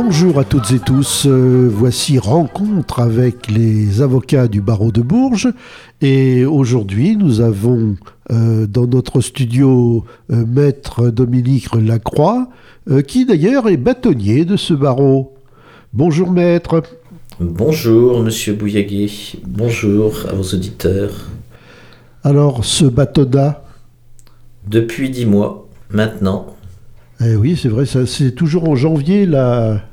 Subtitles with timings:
[0.00, 5.48] Bonjour à toutes et tous, euh, voici rencontre avec les avocats du barreau de Bourges
[6.00, 7.96] et aujourd'hui nous avons
[8.30, 12.48] euh, dans notre studio euh, maître Dominique Lacroix
[13.08, 15.34] qui d'ailleurs est bâtonnier de ce barreau.
[15.92, 16.80] Bonjour maître.
[17.40, 19.10] Bonjour monsieur Bouillaguet,
[19.48, 21.28] bonjour à vos auditeurs.
[22.22, 23.64] Alors ce bâtonnat
[24.64, 26.54] Depuis dix mois maintenant.
[27.20, 29.87] Eh oui, c'est vrai, c'est toujours en janvier là.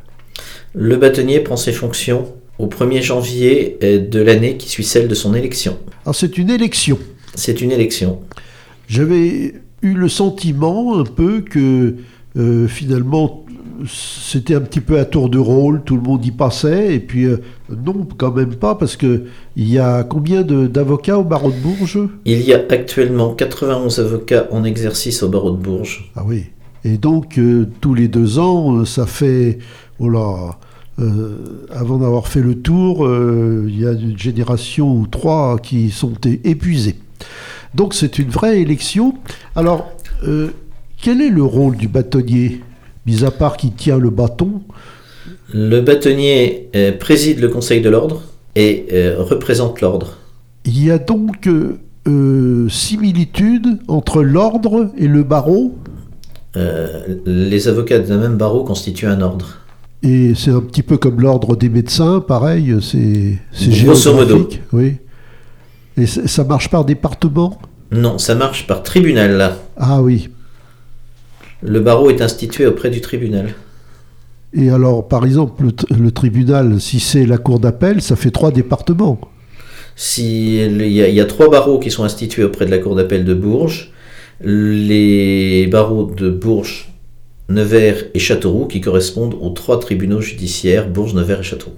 [0.75, 5.15] Le bâtonnier prend ses fonctions au 1er janvier euh, de l'année qui suit celle de
[5.15, 5.77] son élection.
[6.03, 6.99] Alors c'est une élection.
[7.33, 8.19] C'est une élection.
[8.87, 11.95] J'avais eu le sentiment un peu que
[12.37, 13.45] euh, finalement
[13.87, 17.25] c'était un petit peu à tour de rôle, tout le monde y passait, et puis
[17.25, 17.37] euh,
[17.69, 19.23] non, quand même pas, parce que
[19.55, 21.99] il y a combien d'avocats au barreau de Bourges?
[22.25, 26.11] Il y a actuellement 91 avocats en exercice au barreau de Bourges.
[26.15, 26.45] Ah oui.
[26.83, 29.57] Et donc, euh, tous les deux ans, ça fait.
[29.99, 30.57] Oh là,
[30.99, 36.13] euh, avant d'avoir fait le tour, il y a une génération ou trois qui sont
[36.43, 36.95] épuisées.
[37.73, 39.15] Donc, c'est une vraie élection.
[39.55, 39.91] Alors,
[41.01, 42.61] quel est le rôle du bâtonnier,
[43.05, 44.61] mis à part qui tient le bâton?
[45.53, 48.23] Le bâtonnier préside le Conseil de l'ordre
[48.55, 48.85] et
[49.17, 50.17] représente l'ordre.
[50.63, 51.49] Il y a donc
[52.69, 55.75] similitude entre l'ordre et le barreau?
[56.55, 59.57] Euh, les avocats d'un même barreau constituent un ordre.
[60.05, 64.61] Et c'est un petit peu comme l'ordre des médecins, pareil, c'est géographique.
[64.71, 64.97] Oui.
[65.97, 67.57] Et ça marche par département?
[67.91, 69.55] Non, ça marche par tribunal.
[69.77, 70.29] Ah oui.
[71.63, 73.55] Le barreau est institué auprès du tribunal.
[74.53, 79.19] Et alors, par exemple, le, tribunal, si c'est la cour d'appel, ça fait trois départements.
[79.95, 83.33] Si il y, a trois barreaux qui sont institués auprès de la cour d'appel de
[83.33, 83.91] Bourges,
[84.41, 86.89] les barreaux de Bourges,
[87.49, 91.75] Nevers et Châteauroux qui correspondent aux trois tribunaux judiciaires Bourges, Nevers et Châteauroux.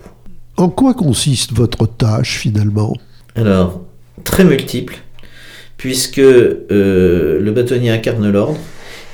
[0.55, 2.95] En quoi consiste votre tâche finalement?
[3.35, 3.81] Alors,
[4.23, 4.97] très multiple,
[5.77, 8.59] puisque euh, le bâtonnier incarne l'ordre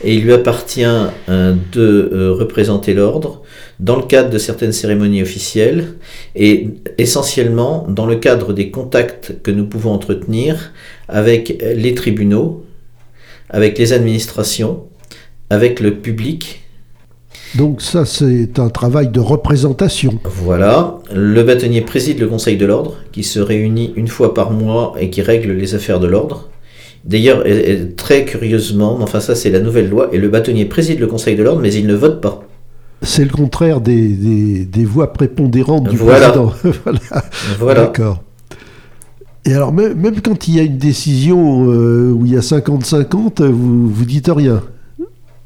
[0.04, 3.42] et il lui appartient euh, de euh, représenter l'ordre
[3.80, 5.96] dans le cadre de certaines cérémonies officielles
[6.36, 10.72] et essentiellement dans le cadre des contacts que nous pouvons entretenir
[11.08, 12.66] avec les tribunaux,
[13.50, 14.86] avec les administrations,
[15.54, 16.64] avec le public.
[17.56, 20.20] Donc ça, c'est un travail de représentation.
[20.24, 20.96] Voilà.
[21.14, 25.12] Le bâtonnier préside le Conseil de l'ordre, qui se réunit une fois par mois et
[25.12, 26.50] qui règle les affaires de l'ordre.
[27.06, 27.44] D'ailleurs,
[27.98, 31.44] très curieusement, enfin ça c'est la nouvelle loi, et le bâtonnier préside le Conseil de
[31.44, 32.44] l'ordre, mais il ne vote pas.
[33.02, 36.30] C'est le contraire des, voix prépondérantes du voilà.
[36.30, 36.54] président.
[36.84, 37.00] voilà.
[37.60, 37.82] voilà.
[37.82, 38.24] D'accord.
[39.46, 43.44] Et alors, même, quand il y a une décision euh, où il y a 50-50,
[43.44, 44.64] vous, vous dites rien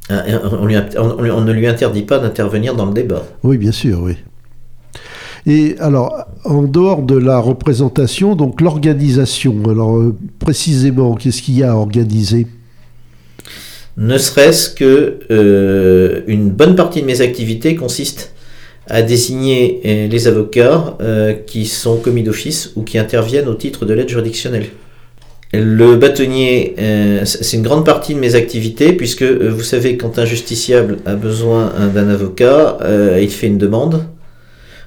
[0.09, 3.23] ah, on, ne lui interdit pas d'intervenir dans le débat.
[3.43, 4.15] Oui, bien sûr, oui.
[5.45, 11.63] Et alors, en dehors de la représentation, donc l'organisation, alors euh, précisément, qu'est-ce qu'il y
[11.63, 12.47] a à organiser?
[13.97, 18.33] Ne serait-ce que euh, une bonne partie de mes activités consiste
[18.89, 23.85] à désigner euh, les avocats euh, qui sont commis d'office ou qui interviennent au titre
[23.85, 24.67] de l'aide juridictionnelle.
[25.53, 30.25] Le bâtonnier, euh, c'est une grande partie de mes activités, puisque vous savez, quand un
[30.25, 32.77] justiciable a besoin d'un avocat,
[33.19, 34.03] il fait une demande,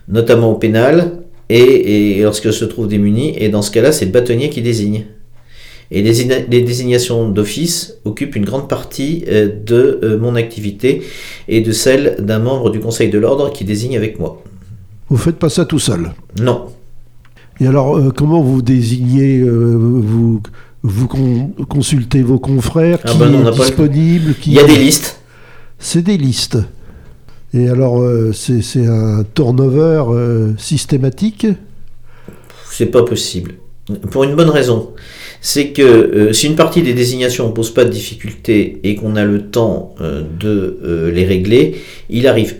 [0.09, 1.13] notamment au pénal,
[1.49, 5.07] et, et lorsqu'il se trouve démuni, et dans ce cas-là, c'est le bâtonnier qui désigne.
[5.93, 11.03] Et les, désignations d'office occupent une grande partie euh, de euh, mon activité
[11.49, 14.41] et de celle d'un membre du Conseil de l'ordre qui désigne avec moi.
[15.09, 16.13] Vous faites pas ça tout seul?
[16.41, 16.67] Non.
[17.61, 20.41] Et alors, euh, comment vous désignez vous,
[20.83, 21.09] vous
[21.69, 25.21] consultez vos confrères ah qui ben est disponible Il y a des listes.
[25.79, 26.59] C'est des listes.
[27.53, 30.05] Et alors, c'est un turnover
[30.57, 31.47] systématique
[32.71, 33.55] C'est pas possible.
[34.11, 34.91] Pour une bonne raison
[35.41, 39.17] c'est que euh, si une partie des désignations ne pose pas de difficulté et qu'on
[39.17, 41.77] a le temps euh, de euh, les régler,
[42.09, 42.57] il arrive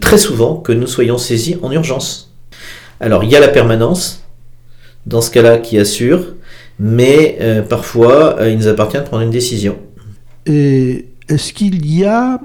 [0.00, 2.27] très souvent que nous soyons saisis en urgence.
[3.00, 4.24] Alors il y a la permanence,
[5.06, 6.34] dans ce cas-là, qui assure,
[6.78, 9.76] mais parfois il nous appartient de prendre une décision.
[10.46, 12.40] Et est-ce qu'il y a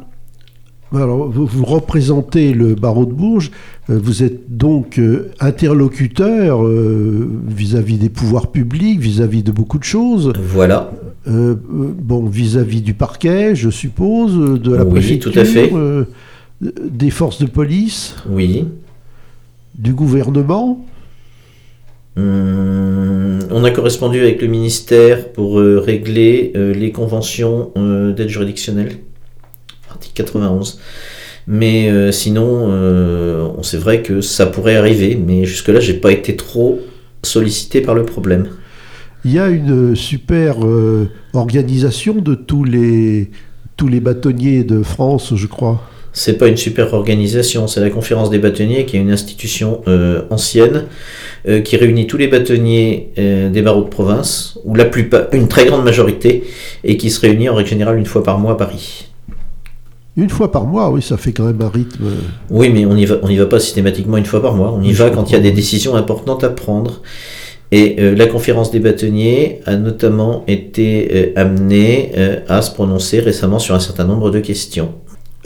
[0.93, 3.49] Alors, vous, vous représentez le barreau de Bourges,
[3.89, 9.83] euh, vous êtes donc euh, interlocuteur euh, vis-à-vis des pouvoirs publics, vis-à-vis de beaucoup de
[9.83, 10.33] choses.
[10.39, 10.91] Voilà.
[11.27, 11.55] Euh, euh,
[11.97, 15.71] bon, vis-à-vis du parquet, je suppose, euh, de la Oui, préfecture, tout à fait.
[15.73, 16.03] euh,
[16.61, 18.67] des forces de police, Oui.
[19.75, 20.85] Du gouvernement.
[22.15, 28.29] Hum, on a correspondu avec le ministère pour euh, régler euh, les conventions euh, d'aide
[28.29, 28.97] juridictionnelle,
[29.89, 30.79] article 91.
[31.47, 36.11] Mais euh, sinon, euh, on c'est vrai que ça pourrait arriver, mais jusque-là, j'ai pas
[36.11, 36.79] été trop
[37.21, 38.47] sollicité par le problème.
[39.25, 43.29] Il y a une super euh, organisation de tous les,
[43.77, 45.81] tous les bâtonniers de France, je crois.
[46.13, 50.21] C'est pas une super organisation, c'est la conférence des bâtonniers qui est une institution euh,
[50.29, 50.85] ancienne
[51.47, 55.47] euh, qui réunit tous les bâtonniers euh, des barreaux de province, ou la plupart, une
[55.47, 56.43] très grande majorité,
[56.83, 59.09] et qui se réunit en règle générale une fois par mois à Paris.
[60.15, 62.05] Une fois par mois, oui, ça fait quand même un rythme.
[62.51, 64.71] Oui, mais on n'y va, on y va pas systématiquement une fois par mois.
[64.71, 67.01] On y va quand il y a des décisions importantes à prendre.
[67.73, 73.19] Et euh, la conférence des bâtonniers a notamment été euh, amenée euh, à se prononcer
[73.19, 74.93] récemment sur un certain nombre de questions.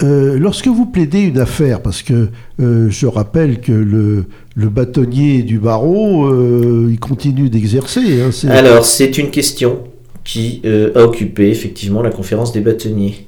[0.03, 2.29] Euh, lorsque vous plaidez une affaire, parce que
[2.59, 8.21] euh, je rappelle que le, bâtonnier du barreau, euh, il continue d'exercer.
[8.21, 9.83] hein, Alors, c'est une question
[10.23, 13.27] qui a occupé effectivement la conférence des bâtonniers.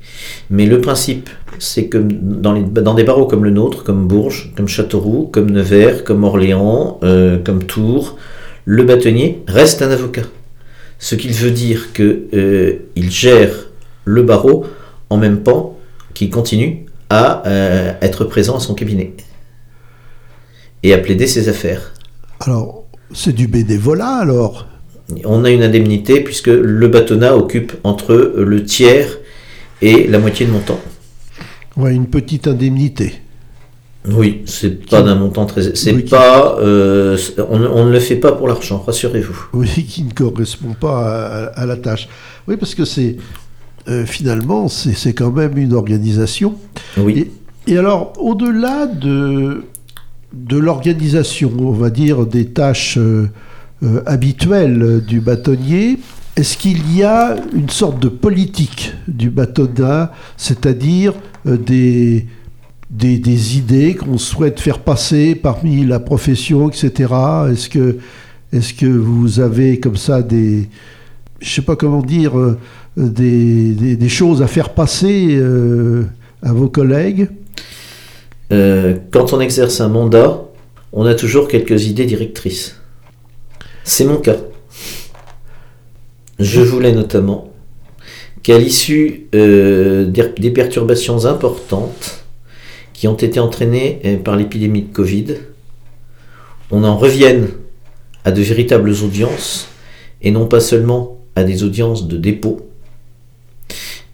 [0.50, 4.68] Mais le principe, c'est que dans, dans des barreaux comme le nôtre, comme Bourges, comme
[4.68, 7.00] Châteauroux, comme Nevers, comme Orléans,
[7.45, 8.18] comme Tours,
[8.65, 10.24] le bâtonnier reste un avocat.
[11.00, 13.69] Ce qu'il veut dire que euh, il gère
[14.04, 14.65] le barreau
[15.10, 15.79] en même temps
[16.19, 19.13] qu'il continue à euh, être présent à son cabinet
[20.83, 21.94] et à plaider ses affaires.
[22.42, 22.83] Alors,
[23.13, 24.68] c'est du bénévolat alors?
[25.24, 29.18] On a une indemnité puisque le bâtonnat occupe entre le tiers
[29.81, 30.80] et la moitié de montant.
[31.77, 33.13] Ouais, une petite indemnité.
[34.12, 35.74] Oui, c'est pas d'un montant très.
[35.75, 36.57] C'est Oui, qui- pas.
[36.60, 37.18] euh,
[37.50, 39.48] on, ne- on ne le fait pas pour l'argent, rassurez-vous.
[39.54, 42.07] Oui, qui ne correspond pas à, à la tâche.
[42.48, 43.15] Oui, parce que c'est
[43.89, 46.56] euh, finalement, c'est quand même une organisation.
[46.97, 47.31] Oui.
[47.68, 49.63] Et alors, au-delà de,
[50.33, 53.30] de l'organisation, on va dire, des tâches euh,
[53.83, 56.00] euh, habituelles du bâtonnier,
[56.36, 61.13] est-ce qu'il y a une sorte de politique du bâtonnat, c'est-à-dire
[61.47, 62.27] euh, des,
[62.89, 67.13] des, des idées qu'on souhaite faire passer parmi la profession, etc.
[67.51, 67.97] Est-ce que,
[68.53, 70.69] est que vous avez comme ça des,
[71.39, 72.33] je sais pas comment dire,
[73.07, 76.04] des, choses à faire passer euh,
[76.42, 77.30] à vos collègues
[78.51, 80.42] Euh, quand on exerce un mandat,
[80.92, 82.78] on a toujours quelques idées directrices.
[83.84, 84.38] C'est mon cas.
[86.40, 87.54] Je voulais notamment
[88.42, 92.24] qu'à l'issue euh, des, perturbations importantes
[92.94, 95.36] qui ont été entraînées par l'épidémie de Covid,
[96.72, 97.50] on en revienne
[98.25, 99.69] à de véritables audiences
[100.24, 102.69] et non pas seulement à des audiences de dépôt.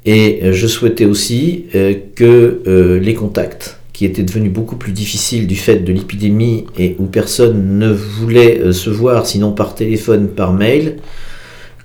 [0.06, 4.92] Et euh, je souhaitais aussi euh, que euh, les contacts, qui étaient devenus beaucoup plus
[4.92, 10.28] difficiles du fait de l'épidémie et où personne ne voulait se voir sinon par téléphone,
[10.28, 10.98] par mail,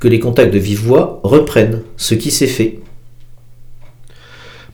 [0.01, 2.81] que les contacts de vive voix reprennent, ce qui s'est fait.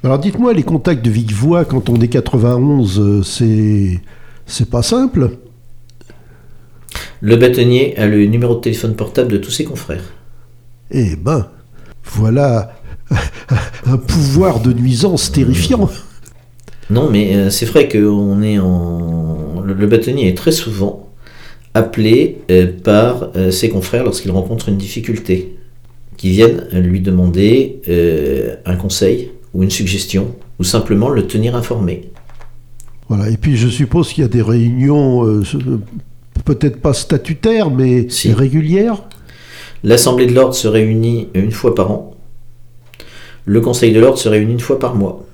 [0.04, 4.00] Alors dites-moi, les contacts de vive voix quand on est 91, euh, c'est
[4.46, 5.30] c'est pas simple.
[7.20, 10.14] Le bâtonnier a le numéro de téléphone portable de tous ses confrères.
[10.92, 11.48] Eh ben,
[12.04, 12.76] voilà
[13.86, 15.90] un pouvoir de nuisance terrifiant.
[16.90, 19.60] Non, mais euh, c'est vrai que on est en...
[19.64, 21.10] le, bâtonnier est très souvent
[21.74, 25.56] appelé euh, par euh, ses confrères lorsqu'il rencontre une difficulté,
[26.16, 27.82] qui viennent lui demander
[28.64, 32.10] un conseil ou une suggestion, ou simplement le tenir informé.
[33.08, 33.30] Voilà.
[33.30, 35.42] Et puis je suppose qu'il y a des réunions, euh,
[36.44, 38.32] peut-être pas statutaires, mais Si.
[38.32, 39.02] régulières.
[39.84, 42.15] L'Assemblée de l'ordre se réunit une fois par an.
[43.46, 45.24] Le Conseil de l'ordre se réunit une fois par mois.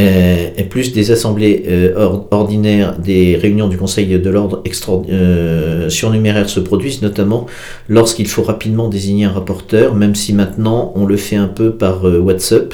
[0.00, 4.62] Euh, et plus des assemblées euh, or- ordinaires, des réunions du Conseil de l'ordre
[5.10, 7.46] euh, surnuméraires se produisent, notamment
[7.90, 12.04] lorsqu'il faut rapidement désigner un rapporteur, même si maintenant on le fait un peu par
[12.04, 12.72] WhatsApp,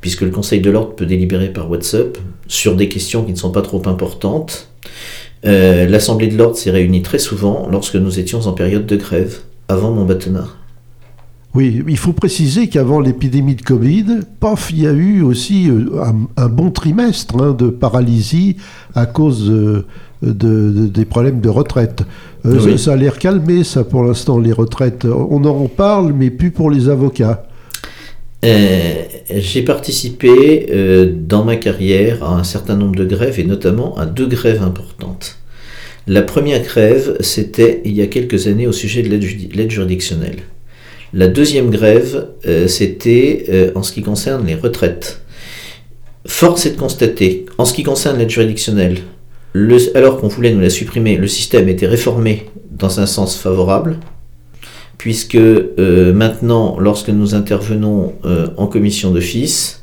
[0.00, 3.50] puisque le Conseil de l'ordre peut délibérer par WhatsApp sur des questions qui ne sont
[3.50, 4.68] pas trop importantes.
[5.44, 9.90] L'Assemblée de l'ordre s'est réunie très souvent lorsque nous étions en période de grève, avant
[9.92, 10.48] mon bâtonnat.
[11.56, 14.04] Oui, il faut préciser qu'avant l'épidémie de Covid,
[14.40, 18.56] paf, il y a eu aussi euh, un, un bon trimestre hein, de paralysie
[18.94, 19.86] à cause euh,
[20.22, 22.02] de- de- des problèmes de retraite.
[22.44, 22.72] Euh, Oui.
[22.72, 25.04] ça, ça a l'air calmé, ça, pour l'instant, les retraites.
[25.06, 27.46] On en parle, mais plus pour les avocats.
[28.44, 29.02] Euh,
[29.34, 34.04] j'ai participé euh, dans ma carrière à un certain nombre de grèves et notamment à
[34.04, 35.38] deux grèves importantes.
[36.06, 40.36] La première grève, c'était il y a quelques années au sujet de l'aide juridictionnelle.
[41.16, 45.22] La deuxième grève, euh, c'était en ce qui concerne les retraites.
[46.26, 48.98] Force est de constater, en ce qui concerne l'aide juridictionnelle,
[49.94, 53.96] alors qu'on voulait nous la supprimer, le système était réformé dans un sens favorable,
[54.98, 59.75] puisque euh, maintenant, lorsque nous intervenons euh, en commission d'office,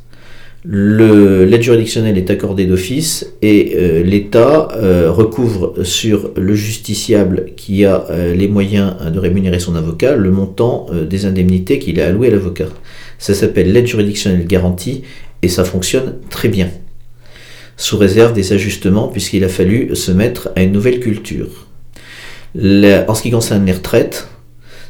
[0.65, 4.69] l'aide juridictionnelle est accordée d'office et euh, l'État
[5.09, 11.25] recouvre sur le justiciable qui a les moyens de rémunérer son avocat le montant des
[11.25, 12.67] indemnités qu'il a allouées à l'avocat.
[13.17, 15.03] Ça s'appelle l'aide juridictionnelle garantie
[15.41, 16.69] et ça fonctionne très bien,
[17.77, 21.67] sous réserve des ajustements puisqu'il a fallu se mettre à une nouvelle culture.
[22.55, 24.27] en ce qui concerne les retraites,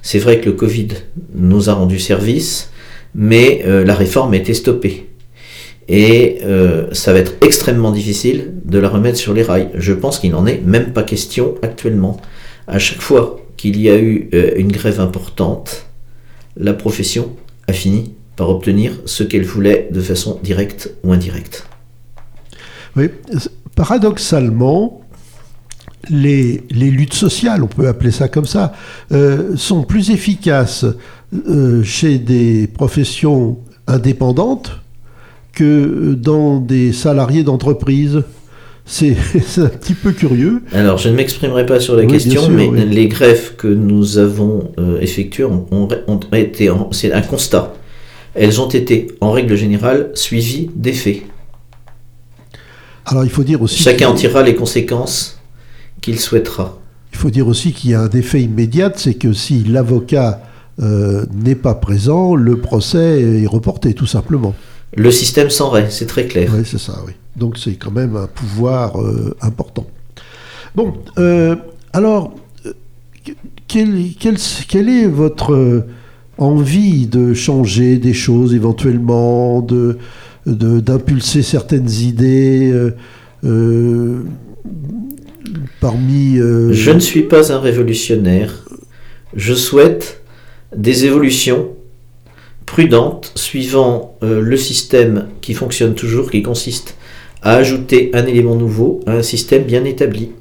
[0.03, 0.89] c'est vrai que le Covid
[1.33, 2.69] nous a rendu service,
[3.15, 5.07] mais euh, la réforme a été stoppée.
[5.87, 9.69] Et euh, ça va être extrêmement difficile de la remettre sur les rails.
[9.75, 12.19] Je pense qu'il n'en est même pas question actuellement.
[12.67, 15.87] À chaque fois qu'il y a eu euh, une grève importante,
[16.55, 17.35] la profession
[17.67, 21.67] a fini par obtenir ce qu'elle voulait de façon directe ou indirecte.
[22.95, 23.09] Oui,
[23.75, 25.01] paradoxalement,
[26.09, 28.73] les, luttes sociales, on peut appeler ça comme ça,
[29.11, 30.85] euh, sont plus efficaces
[31.83, 34.82] chez des professions indépendantes
[35.53, 38.23] que dans des salariés d'entreprise.
[38.85, 39.15] C'est
[39.59, 40.61] un petit peu curieux.
[40.73, 44.99] Alors, je ne m'exprimerai pas sur la question, mais les greffes que nous avons euh,
[44.99, 45.87] effectuées ont,
[46.33, 47.73] été, c'est un constat.
[48.35, 51.21] Elles ont été, en règle générale, suivies des faits.
[53.05, 53.81] Alors, il faut dire aussi.
[53.81, 55.39] Chacun en tirera les conséquences
[56.01, 56.77] qu'il souhaitera.
[57.13, 60.41] Il faut dire aussi qu'il y a un effet immédiat, c'est que si l'avocat
[60.81, 64.55] euh, n'est pas présent, le procès est reporté tout simplement.
[64.95, 66.51] Le système s'en c'est très clair.
[66.53, 67.13] Oui, c'est ça, oui.
[67.35, 69.87] Donc c'est quand même un pouvoir euh, important.
[70.75, 71.55] Bon, euh,
[71.93, 72.35] alors,
[73.67, 75.85] quelle, quelle, est votre
[76.37, 79.97] envie de changer des choses éventuellement, de
[80.45, 82.91] d'impulser certaines idées
[85.79, 86.37] parmi...
[86.37, 88.65] Euh, je ne suis pas un révolutionnaire.
[89.35, 90.21] Je souhaite
[90.75, 91.69] des évolutions
[92.73, 96.97] prudentes suivant euh, le système qui fonctionne toujours, qui consiste
[97.43, 100.31] à ajouter un élément nouveau à un système bien établi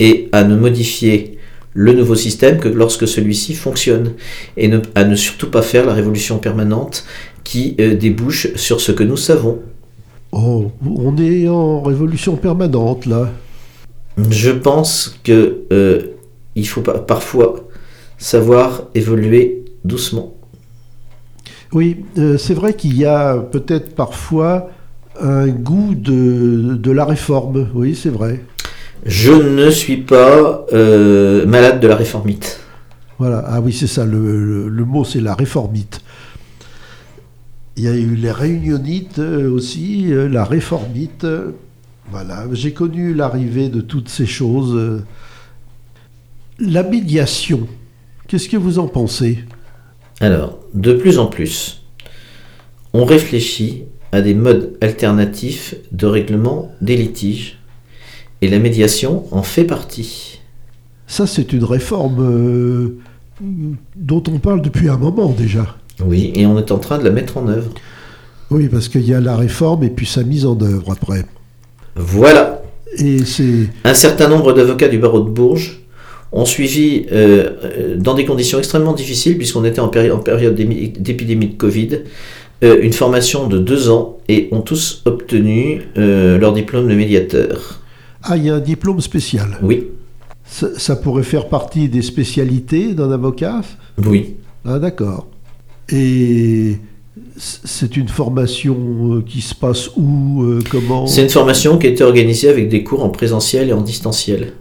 [0.00, 1.36] et à ne modifier
[1.74, 4.14] le nouveau système que lorsque celui-ci fonctionne
[4.56, 7.04] et à ne surtout pas faire la révolution permanente
[7.44, 9.58] qui euh, débouche sur ce que nous savons.
[10.32, 13.30] Oh, on est en révolution permanente là.
[14.30, 16.14] Je pense que euh,
[16.54, 17.68] il faut parfois
[18.16, 20.32] savoir évoluer doucement.
[21.72, 24.70] Oui, euh, c'est vrai qu'il y a peut-être parfois
[25.20, 27.68] un goût de, la réforme.
[27.74, 28.44] Oui, c'est vrai.
[29.06, 32.60] Je ne suis pas euh, malade de la réformite.
[33.18, 36.00] Voilà, ah oui, c'est ça, le, le mot c'est la réformite.
[37.76, 41.26] Il y a eu les réunionites aussi, la réformite.
[42.10, 45.02] Voilà, j'ai connu l'arrivée de toutes ces choses.
[46.58, 47.66] La médiation,
[48.28, 49.38] qu'est-ce que vous en pensez?
[50.22, 51.82] Alors, de plus en plus,
[52.92, 57.58] on réfléchit à des modes alternatifs de règlement des litiges,
[58.40, 60.38] et la médiation en fait partie.
[61.08, 62.98] Ça, c'est une réforme euh,
[63.96, 65.76] dont on parle depuis un moment déjà.
[66.04, 67.72] Oui, et on est en train de la mettre en œuvre.
[68.52, 71.26] Oui, parce qu'il y a la réforme et puis sa mise en œuvre après.
[71.96, 72.62] Voilà.
[72.96, 73.70] Et c'est...
[73.82, 75.81] Un certain nombre d'avocats du barreau de Bourges
[76.32, 80.54] ont suivi euh, euh, dans des conditions extrêmement difficiles, puisqu'on était en, période, en période
[80.54, 82.00] d'épidémie de Covid,
[82.64, 87.80] euh, une formation de deux ans et ont tous obtenu leur diplôme de médiateur.
[88.22, 89.88] Ah, il y a un diplôme spécial Oui.
[90.44, 93.62] Ça, ça pourrait faire partie des spécialités d'un avocat
[94.04, 94.36] Oui.
[94.64, 95.26] Ah, d'accord.
[95.88, 96.76] Et
[97.36, 101.06] c'est une formation qui se passe où Comment?
[101.06, 104.52] C'est une formation qui a été organisée avec des cours en présentiel et en distanciel.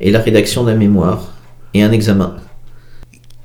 [0.00, 1.32] Et la rédaction d'un mémoire
[1.74, 2.36] et un examen.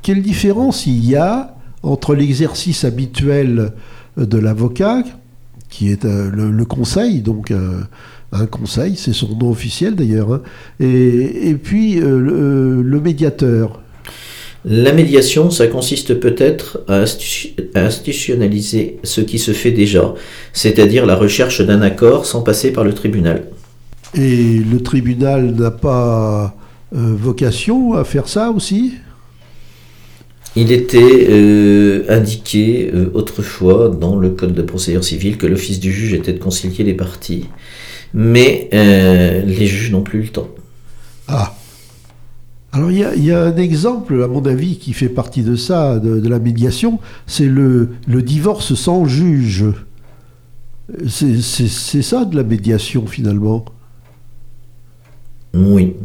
[0.01, 3.71] Quelle différence il y a entre l'exercice habituel
[4.17, 5.03] de l'avocat,
[5.69, 7.51] qui est euh, le, conseil, donc
[8.31, 10.41] un conseil, c'est son nom officiel d'ailleurs, hein,
[10.79, 13.81] et, puis le médiateur?
[14.63, 17.03] La médiation, ça consiste peut-être à
[17.73, 20.13] institutionnaliser ce qui se fait déjà,
[20.53, 23.45] c'est-à-dire la recherche d'un accord sans passer par le tribunal.
[24.13, 26.55] Et le tribunal n'a pas
[26.93, 28.93] euh, vocation à faire ça aussi?
[30.55, 35.93] Il était euh, indiqué euh, autrefois dans le code de procédure civile que l'office du
[35.93, 37.45] juge était de concilier les parties,
[38.13, 40.49] mais euh, les juges n'ont plus le temps.
[41.29, 41.53] Ah.
[42.73, 45.43] Alors il y, a- il y a un exemple, à mon avis, qui fait partie
[45.43, 49.65] de ça, de, de la médiation, c'est le, le divorce sans juge.
[51.07, 53.63] C'est ça de la médiation finalement?
[55.53, 55.95] Oui,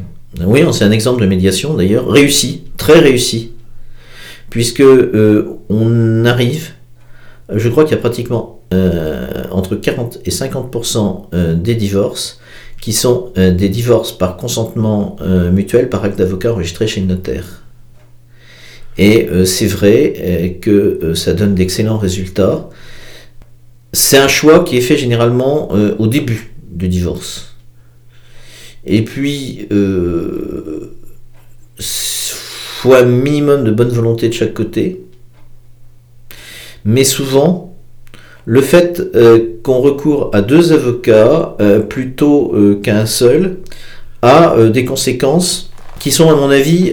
[0.45, 3.53] oui, c'est un exemple de médiation d'ailleurs réussi, très réussi,
[4.51, 6.71] puisque euh, on arrive,
[7.53, 12.41] je crois qu'il y a pratiquement euh, entre 40 et 50% euh, des divorces
[12.81, 15.17] qui sont des divorces par consentement
[15.51, 17.63] mutuel par acte d'avocat enregistré chez le notaire.
[18.99, 22.69] Et c'est vrai que ça donne d'excellents résultats.
[23.93, 27.56] C'est un choix qui est fait généralement au début du divorce.
[28.87, 30.93] Et puis, euh,
[32.95, 35.01] un minimum de bonne volonté de chaque côté.
[36.85, 37.75] Mais souvent,
[38.45, 43.59] le fait euh, qu'on recourt à deux avocats euh, plutôt euh, qu'à un seul
[44.23, 46.93] a des conséquences qui sont, à mon avis,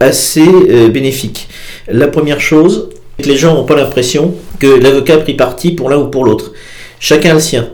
[0.00, 0.48] assez
[0.88, 1.48] bénéfiques.
[1.86, 5.70] La première chose, c'est que les gens n'ont pas l'impression que l'avocat a pris parti
[5.72, 6.52] pour l'un ou pour l'autre.
[6.98, 7.68] Chacun a le sien.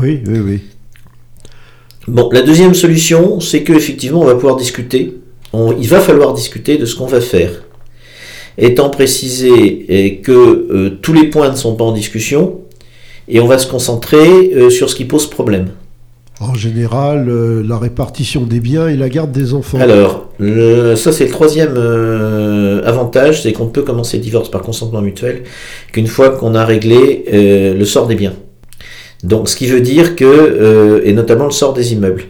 [0.00, 0.60] Oui, oui, oui.
[2.10, 5.14] Bon, la deuxième solution, c'est qu'effectivement, on va pouvoir discuter.
[5.52, 7.50] On- il va falloir discuter de ce qu'on va faire.
[8.58, 12.60] Étant précisé eh, que euh, tous les points ne sont pas en discussion,
[13.28, 15.68] et on va se concentrer euh, sur ce qui pose problème.
[16.40, 19.78] En général, euh, la répartition des biens et la garde des enfants.
[19.78, 24.62] Alors, le- ça c'est le troisième euh, avantage, c'est qu'on peut commencer le divorce par
[24.62, 25.42] consentement mutuel
[25.92, 28.32] qu'une fois qu'on a réglé euh, le sort des biens.
[29.22, 32.24] Donc, ce qui veut dire que, euh, et notamment le sort des immeubles.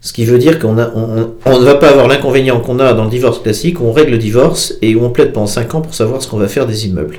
[0.00, 2.92] Ce qui veut dire qu'on a, on, on ne va pas avoir l'inconvénient qu'on a
[2.92, 5.74] dans le divorce classique, où on règle le divorce et où on plaide pendant 5
[5.76, 7.18] ans pour savoir ce qu'on va faire des immeubles.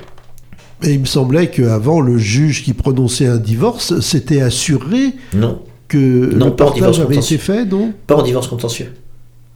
[0.84, 6.34] Et il me semblait qu'avant, le juge qui prononçait un divorce s'était assuré Non, que
[6.36, 7.94] Non, le pas en divorce avait été fait, non?
[8.06, 8.92] Pas en divorce contentieux.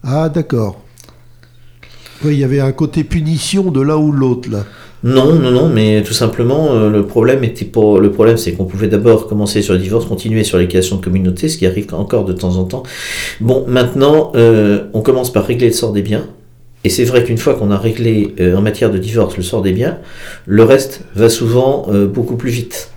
[0.03, 0.79] Ah, d'accord.
[2.23, 4.63] Oui, il y avait un côté punition de l'un ou l'autre, là.
[5.03, 7.99] Non, non, non, mais tout simplement, euh, le problème était pas.
[7.99, 11.03] Le problème, c'est qu'on pouvait d'abord commencer sur le divorce, continuer sur les créations de
[11.03, 12.83] communauté, ce qui arrive encore de temps en temps.
[13.39, 16.25] Bon, maintenant, euh, on commence par régler le sort des biens.
[16.83, 19.61] Et c'est vrai qu'une fois qu'on a réglé euh, en matière de divorce le sort
[19.61, 19.99] des biens,
[20.47, 22.91] le reste va souvent beaucoup plus vite.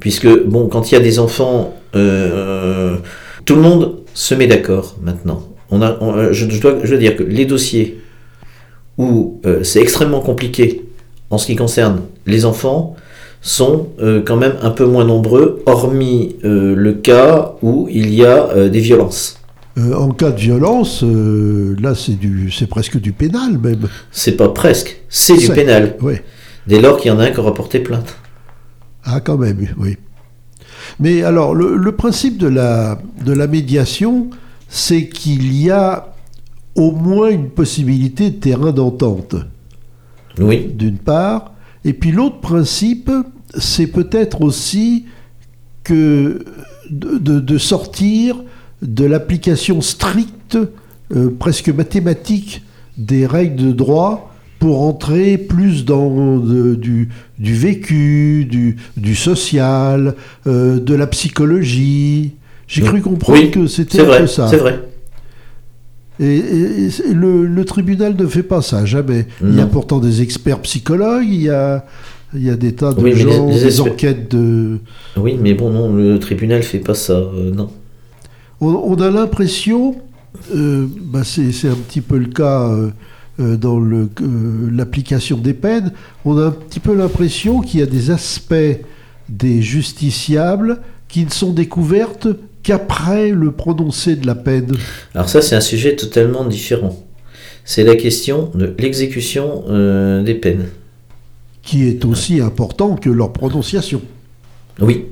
[0.00, 1.98] Puisque, bon, quand il y a des enfants, tout
[3.54, 5.42] le monde se met d'accord maintenant.
[5.70, 8.00] On a, je, dois, je dois dire que les dossiers
[8.98, 10.85] où c'est extrêmement compliqué
[11.30, 12.96] en ce qui concerne les enfants
[13.40, 18.24] sont euh, quand même un peu moins nombreux, hormis euh, le cas où il y
[18.24, 19.38] a euh, des violences.
[19.78, 23.88] En cas de violence, là, c'est du, c'est presque du pénal, même.
[24.10, 26.14] C'est pas presque, c'est du pénal, Oui.
[26.66, 28.16] dès lors qu'il y en a un qui aura porté plainte.
[29.04, 29.98] Ah, quand même, oui.
[30.98, 34.30] Mais alors, le, le principe de la, de la médiation,
[34.66, 36.14] c'est qu'il y a
[36.74, 39.36] au moins une possibilité de terrain d'entente,
[40.40, 41.52] Oui, d'une part.
[41.84, 43.10] Et puis l'autre principe,
[43.58, 45.04] c'est peut-être aussi
[45.84, 46.44] que
[46.90, 48.36] de, de- de sortir
[48.82, 50.58] de l'application stricte,
[51.14, 52.62] euh, presque mathématique,
[52.98, 60.14] des règles de droit pour entrer plus dans de- du, du vécu, du, du social,
[60.46, 62.32] euh, de la psychologie.
[62.66, 64.48] J'ai cru comprendre Oui, que c'était un peu ça.
[64.48, 64.80] c'est vrai.
[66.20, 69.26] Et, et- et c'est- le, le tribunal ne fait pas ça, jamais.
[69.42, 71.84] Il y a pourtant des experts psychologues, il y a,
[72.34, 74.78] il y a des tas de Oui, mais les- gens, les des enquêtes de...
[75.16, 77.70] Oui, mais bon, non, le tribunal fait pas ça, euh, non.
[78.60, 79.96] On, on a l'impression,
[80.54, 82.70] euh, bah c'est un petit peu le cas
[83.38, 83.78] euh, dans
[84.72, 85.92] l'application des peines,
[86.24, 88.54] on a un petit peu l'impression qu'il y a des aspects
[89.28, 92.28] des justiciables qui ne sont découvertes
[92.66, 94.76] qu'après le prononcé de la peine.
[95.14, 97.00] Alors ça, c'est un sujet totalement différent.
[97.64, 100.66] C'est la question de l'exécution euh, des peines.
[101.62, 104.02] qui est aussi important que leur prononciation.
[104.80, 105.04] Oui.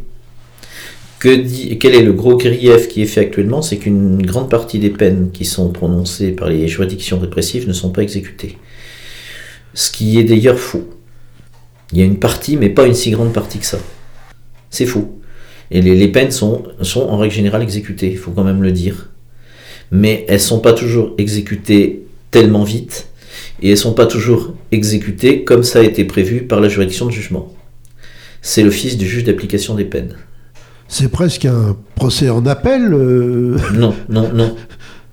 [1.21, 4.81] Que dit, quel est le gros grief qui est fait actuellement C'est qu'une grande partie
[4.81, 8.59] des peines qui sont prononcées par les juridictions répressives ne sont pas exécutées.
[9.75, 10.89] Ce qui est d'ailleurs faux.
[11.93, 13.79] Il y a une partie, mais pas une si grande partie que ça.
[14.71, 15.21] C'est faux.
[15.75, 18.73] Et les, les peines sont, sont en règle générale exécutées, il faut quand même le
[18.73, 19.11] dire.
[19.91, 23.09] Mais elles sont pas toujours exécutées tellement vite,
[23.61, 27.11] et elles sont pas toujours exécutées comme ça a été prévu par la juridiction de
[27.11, 27.53] jugement.
[28.41, 30.15] C'est l'office du juge d'application des peines.
[30.89, 32.93] C'est presque un procès en appel.
[32.93, 34.55] euh, Non, non, non.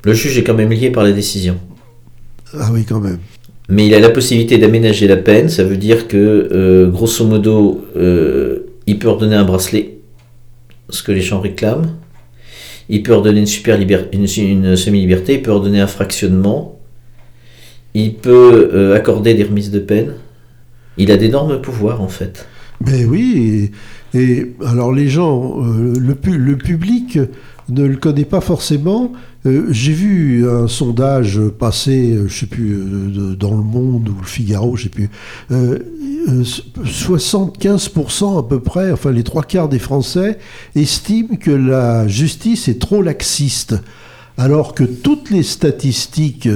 [0.03, 1.57] Le juge est quand même lié par la décision.
[2.59, 3.19] Ah oui, quand même.
[3.69, 5.47] Mais il a la possibilité d'aménager la peine.
[5.47, 6.17] Ça veut dire que,
[6.51, 9.99] euh, grosso modo, euh, il peut ordonner un bracelet,
[10.91, 11.95] ce que les gens réclament.
[12.89, 15.35] Il peut ordonner une, super une, semi-liberté.
[15.35, 16.79] Il peut ordonner un fractionnement.
[17.93, 20.13] Il peut euh, accorder des remises de peine.
[20.97, 22.47] Il a d'énormes pouvoirs, en fait.
[22.85, 23.71] Mais oui,
[24.13, 27.19] et, alors les gens, euh, le public
[27.69, 29.13] ne le connaît pas forcément.
[29.45, 34.15] Euh, J'ai vu un sondage passer, euh, je sais plus, euh, dans Le Monde ou
[34.21, 35.09] Le Figaro, je sais plus.
[35.51, 35.79] Euh,
[36.29, 36.43] euh,
[36.85, 40.37] 75% à peu près, enfin les trois quarts des Français,
[40.75, 43.75] estiment que la justice est trop laxiste,
[44.37, 46.47] alors que toutes les statistiques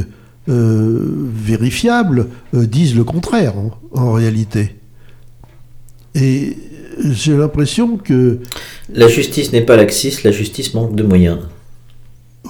[0.48, 4.76] vérifiables disent le contraire en- en réalité.
[6.14, 6.56] Et
[7.04, 8.40] j'ai l'impression que,
[8.94, 11.40] La justice n'est pas laxiste, la justice manque de moyens.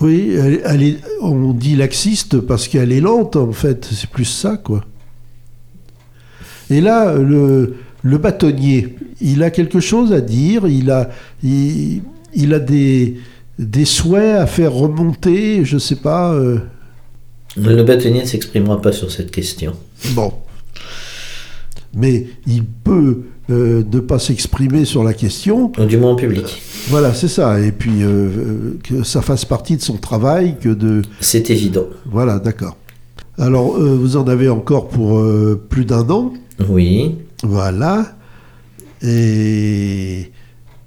[0.01, 3.87] Oui, elle, elle est, on dit laxiste parce qu'elle est lente, en fait.
[3.91, 4.83] C'est plus ça, quoi.
[6.69, 11.09] Et là, le, le bâtonnier, il a quelque chose à dire, il a,
[11.43, 12.01] il,
[12.33, 13.17] il a des,
[13.59, 16.33] des souhaits à faire remonter, je sais pas.
[16.33, 16.59] euh,
[17.55, 19.73] Le bâtonnier ne s'exprimera pas sur cette question.
[20.13, 20.33] Bon.
[21.93, 25.71] Mais il peut euh, ne pas s'exprimer sur la question.
[25.87, 26.61] Du moins en public.
[26.89, 27.59] Voilà, c'est ça.
[27.59, 31.01] Et puis euh, euh, que ça fasse partie de son travail, que de.
[31.19, 31.85] C'est évident.
[32.05, 32.77] Voilà, d'accord.
[33.37, 36.33] Alors, euh, vous en avez encore pour euh, plus d'un an.
[36.69, 37.15] Oui.
[37.43, 38.15] Voilà.
[39.01, 40.31] Et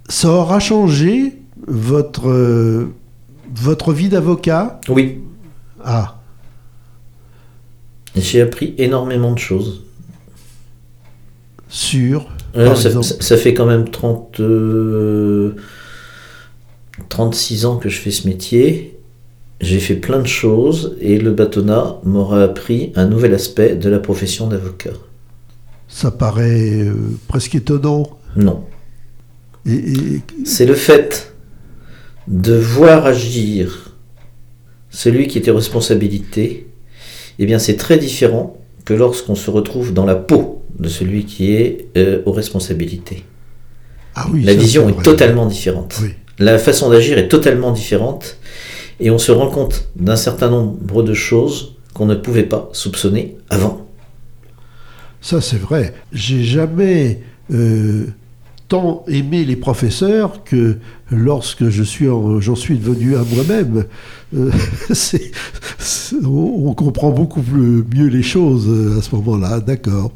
[0.09, 1.35] ça aura changé
[1.67, 2.89] votre, euh,
[3.55, 4.81] votre vie d'avocat?
[4.89, 5.19] Oui.
[5.85, 6.19] Ah,
[8.17, 9.85] J'ai appris énormément de choses.
[11.69, 12.27] sur.
[12.55, 13.05] Ça, exemple.
[13.05, 15.55] ça- ça fait quand même 30, euh,
[17.09, 18.97] 36 ans que je fais ce métier.
[19.61, 23.99] J'ai fait plein de choses et le bâtonnat m'aura appris un nouvel aspect de la
[23.99, 24.91] profession d'avocat.
[25.89, 26.93] Ça paraît euh,
[27.27, 28.05] presque étonnant.
[28.37, 28.65] Non.
[29.67, 31.35] Et, et- C'est le fait
[32.29, 33.95] de voir agir
[34.91, 36.69] celui qui était responsabilité.
[37.39, 41.53] Eh bien, c'est très différent que lorsqu'on se retrouve dans la peau de celui qui
[41.53, 43.25] est euh, aux responsabilités.
[44.15, 45.99] ah oui, La vision est totalement différente.
[46.03, 46.11] Oui.
[46.39, 48.39] La façon d'agir est totalement différente
[49.01, 53.37] et on se rend compte d'un certain nombre de choses qu'on ne pouvait pas soupçonner
[53.51, 53.87] avant.
[55.21, 55.95] Ça, c'est vrai.
[56.13, 58.07] J'ai jamais euh,
[58.69, 60.77] tant aimé les professeurs que
[61.11, 63.87] lorsque je suis en- j'en suis devenu à moi-même.
[64.37, 64.51] Euh,
[66.25, 69.61] on, comprend beaucoup mieux les choses à ce moment-là.
[69.61, 70.13] D'accord.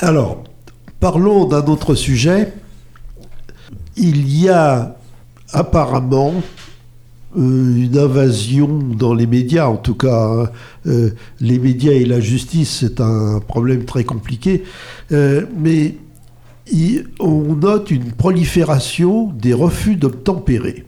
[0.00, 0.44] Alors,
[1.00, 2.52] parlons d'un autre sujet.
[3.96, 4.96] Il y a
[5.52, 6.34] apparemment
[7.36, 10.26] euh, une invasion dans les médias, en tout cas.
[10.26, 10.50] hein.
[10.86, 14.64] Euh, les médias et la justice, c'est un problème très compliqué.
[15.12, 15.96] Euh, mais
[17.20, 20.86] on note une prolifération des refus d'obtempérer.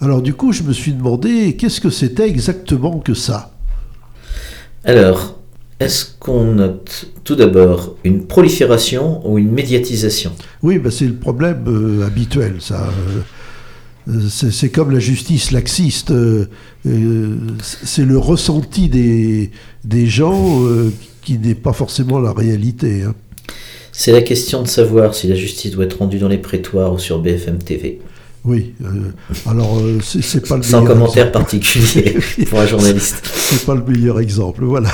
[0.00, 3.52] Alors du coup, je me suis demandé qu'est-ce que c'était exactement que ça?
[4.84, 5.38] Alors,
[5.78, 10.32] est-ce qu'on note tout d'abord une prolifération ou une médiatisation?
[10.62, 12.88] Oui, bah, c'est le problème euh, habituel, ça.
[14.08, 16.12] Euh, c'est comme la justice laxiste.
[16.12, 16.46] euh,
[17.60, 19.50] c'est le ressenti des,
[19.84, 20.62] des gens
[21.22, 23.02] qui n'est pas forcément la réalité.
[23.02, 23.14] hein.
[23.90, 26.98] C'est la question de savoir si la justice doit être rendue dans les prétoires ou
[26.98, 28.00] sur BFM TV.
[28.44, 28.74] Oui.
[28.84, 29.10] euh,
[29.50, 31.44] alors, euh, c'est c'est pas le Sans meilleur commentaire exemple.
[31.44, 32.16] particulier
[32.48, 33.22] pour un journaliste.
[33.24, 34.92] C'est pas le meilleur exemple, voilà.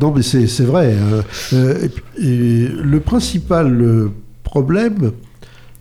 [0.00, 0.94] Non, mais c'est vrai.
[0.96, 1.22] hein.
[1.52, 4.10] Euh, et puis- et le principal euh,
[4.42, 5.12] problème,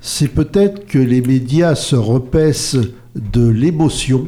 [0.01, 2.77] c'est peut-être que les médias se repaissent
[3.15, 4.27] de l'émotion,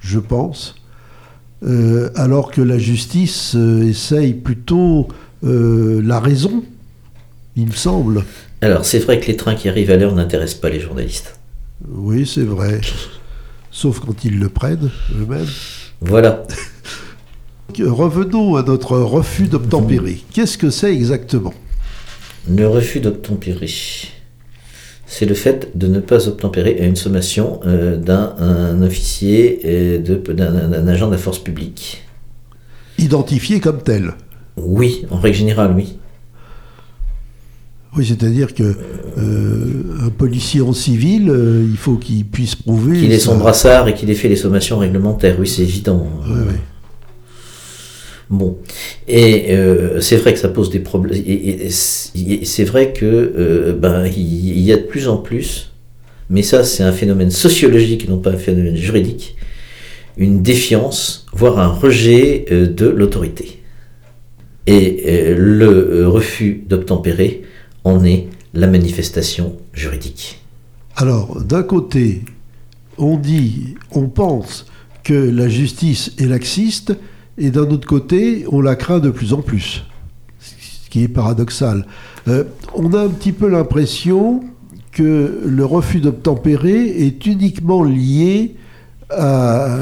[0.00, 0.74] je pense,
[1.64, 5.08] euh, alors que la justice essaye plutôt
[5.44, 6.62] euh, la raison,
[7.56, 8.24] il me semble.
[8.62, 11.38] Alors, c'est vrai que les trains qui arrivent à l'heure n'intéressent pas les journalistes.
[11.88, 12.80] Oui, c'est vrai.
[13.70, 15.46] Sauf quand ils le prennent eux-mêmes.
[16.00, 16.42] Voilà.
[17.78, 20.20] Revenons à notre refus d'obtempérer.
[20.32, 21.54] Qu'est-ce que c'est exactement?
[22.48, 23.70] Le refus d'obtempérer.
[25.06, 29.98] C'est le fait de ne pas obtempérer à une sommation euh, d'un un officier, euh,
[29.98, 32.02] de- d'un agent de la force publique.
[32.98, 34.12] Identifié comme tel?
[34.56, 35.98] Oui, en règle générale, oui.
[37.96, 38.76] Oui, c'est-à-dire que
[39.18, 43.00] euh, un policier en civil, euh, il faut qu'il puisse prouver.
[43.00, 46.06] Qu'il ait son brassard et qu'il ait fait les sommations réglementaires, oui, c'est évident.
[48.30, 48.58] Bon,
[49.08, 51.20] et euh, c'est vrai que ça pose des problèmes.
[51.26, 55.72] Et, c'est vrai que euh, ben il y a de plus en plus,
[56.28, 59.36] mais ça c'est un phénomène sociologique et non pas un phénomène juridique,
[60.16, 63.58] une défiance, voire un rejet euh, de l'autorité.
[64.68, 67.42] Et le refus d'obtempérer
[67.82, 70.38] en est la manifestation juridique.
[70.94, 72.22] Alors, d'un côté,
[72.96, 74.66] on dit, on pense
[75.02, 76.94] que la justice est laxiste,
[77.40, 79.82] et d'un autre côté, on la craint de plus en plus,
[80.38, 81.86] ce qui est paradoxal.
[82.28, 84.44] Euh, on a un petit peu l'impression
[84.92, 88.56] que le refus d'obtempérer est uniquement lié
[89.08, 89.78] à,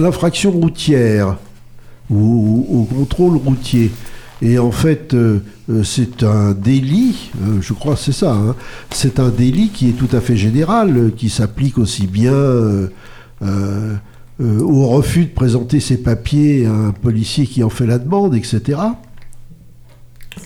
[0.00, 1.38] l'infraction routière
[2.10, 3.92] ou au contrôle routier.
[4.42, 5.38] Et en fait, euh,
[5.70, 8.54] euh, c'est un délit, je crois c'est ça, hein.
[8.90, 12.34] c'est un délit qui est tout à fait général, qui s'applique aussi bien
[14.40, 18.78] au refus de présenter ses papiers à un policier qui en fait la demande, etc.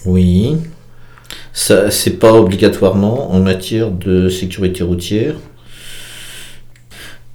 [0.07, 0.57] Oui.
[1.53, 5.35] Ça, c'est pas obligatoirement en matière de sécurité routière.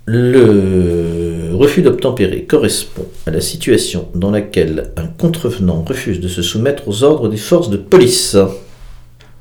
[0.06, 6.88] Le refus d'obtempérer correspond à la situation dans laquelle un contrevenant refuse de se soumettre
[6.88, 8.38] aux ordres des forces de police.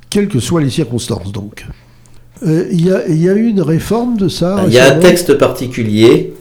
[0.09, 1.67] Quelles que soient les circonstances, donc.
[2.47, 5.35] Euh, il y, y, a eu une réforme de ça Il y a un texte
[5.35, 6.35] particulier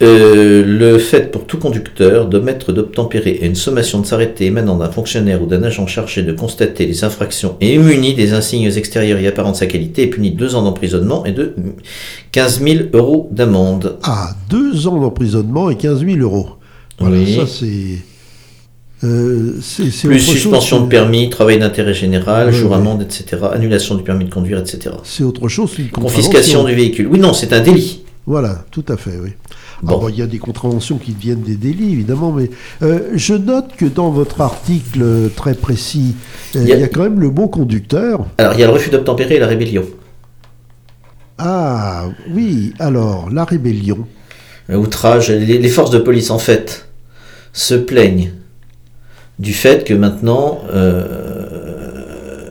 [0.00, 4.76] euh, le fait pour tout conducteur de mettre d'obtempérer et une sommation de s'arrêter émanant
[4.76, 9.18] d'un fonctionnaire ou d'un agent chargé de constater les infractions et muni des insignes extérieurs
[9.18, 11.52] y apparents de sa qualité est puni deux ans d'emprisonnement et de
[12.30, 13.98] 15 000 euros d'amende.
[14.04, 16.50] Ah, deux ans d'emprisonnement et 15 000 euros.
[17.00, 17.98] Voilà, ça c'est...
[19.04, 19.54] Euh,
[20.04, 23.42] Plus suspension de permis, travail d'intérêt général, jour amende, etc.
[23.52, 24.94] Annulation du permis de conduire, etc.
[25.04, 27.06] C'est autre chose Confiscation du véhicule.
[27.06, 28.02] Oui, non, c'est un délit.
[28.28, 29.30] Voilà, tout à fait, oui.
[29.82, 30.06] Bon.
[30.10, 32.50] il y a des contraventions qui deviennent des délits, évidemment, mais
[32.82, 36.14] euh, je note que dans votre article très précis,
[36.54, 36.88] euh, il y, a...
[36.88, 38.26] quand même le mot conducteur.
[38.36, 39.86] Alors, il y a le refus d'obtempérer et la rébellion.
[41.38, 44.06] Ah, oui, alors, la rébellion.
[44.70, 46.86] Outrage, les, forces de police, en fait,
[47.54, 48.32] se plaignent
[49.38, 52.50] du fait que maintenant, euh,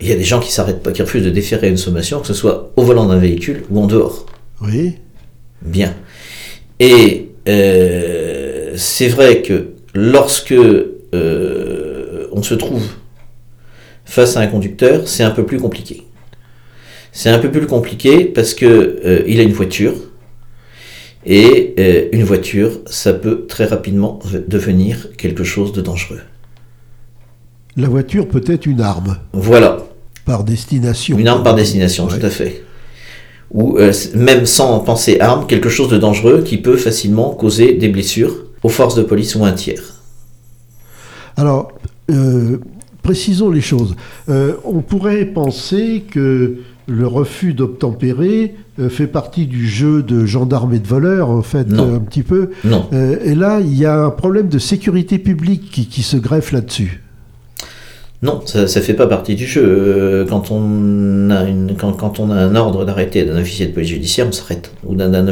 [0.00, 2.26] il y a des gens qui s'arrêtent pas, qui refusent de déférer une sommation, que
[2.26, 4.24] ce soit au volant d'un véhicule ou en dehors.
[4.62, 4.96] Oui.
[5.62, 5.94] Bien.
[6.80, 12.86] Et euh, c'est vrai que lorsque euh, on se trouve
[14.04, 16.04] face à un conducteur, c'est un peu plus compliqué.
[17.12, 18.66] C'est un peu plus compliqué parce que
[19.04, 19.94] euh, il a une voiture
[21.26, 21.74] et
[22.12, 26.20] une voiture, ça peut très rapidement devenir quelque chose de dangereux.
[27.76, 29.18] La voiture peut être une arme.
[29.32, 29.84] Voilà.
[30.24, 31.18] Par destination.
[31.18, 32.62] Une arme par destination, tout à fait
[33.50, 37.88] ou euh, même sans penser arme, quelque chose de dangereux qui peut facilement causer des
[37.88, 39.82] blessures aux forces de police ou un tiers.
[41.36, 41.72] Alors,
[42.10, 42.58] euh,
[43.02, 43.94] précisons les choses.
[44.28, 46.56] Euh, on pourrait penser que
[46.86, 48.54] le refus d'obtempérer
[48.88, 52.50] fait partie du jeu de gendarmes et de voleurs, en fait, un petit peu.
[52.64, 52.88] Non.
[52.92, 57.02] et là, il y a un problème de sécurité publique qui se greffe là-dessus.
[58.20, 59.62] Non, ça ne fait pas partie du jeu.
[59.64, 63.90] Euh, quand on a, une, quand, on a un ordre d'arrêter d'un officier de police
[63.90, 64.72] judiciaire, on s'arrête.
[64.84, 65.24] Ou d'un,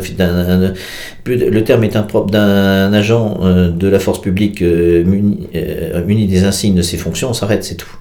[1.27, 6.77] le terme est impropre d'un agent euh, de la force publique euh, muni, des insignes
[6.77, 7.97] de ses fonctions, on s'arrête, c'est tout.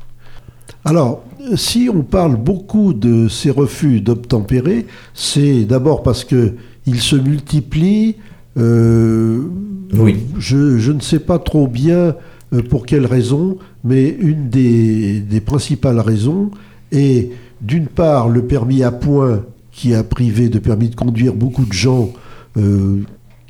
[0.84, 1.24] Alors,
[1.56, 6.54] si on parle beaucoup de ces refus d'obtempérer, c'est d'abord parce que
[6.86, 8.18] ils se multiplient.
[8.56, 10.18] oui.
[10.38, 12.16] Je, je, ne sais pas trop bien
[12.62, 16.52] pour quelles raisons mais une des, principales raisons
[16.92, 21.66] est d'une part le permis à points qui a privé de permis de conduire beaucoup
[21.66, 22.12] de gens
[22.58, 23.02] euh,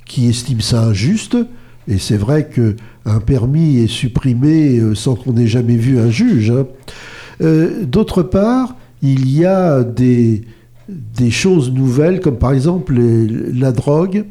[0.05, 1.37] qui estiment ça injuste.
[1.87, 6.51] Et c'est vrai qu'un permis est supprimé euh, sans qu'on ait jamais vu un juge.
[6.51, 6.65] Hein.
[7.41, 10.43] Euh, d'autre part, il y a des,
[11.29, 12.95] choses nouvelles, comme par exemple
[13.53, 14.25] la drogue.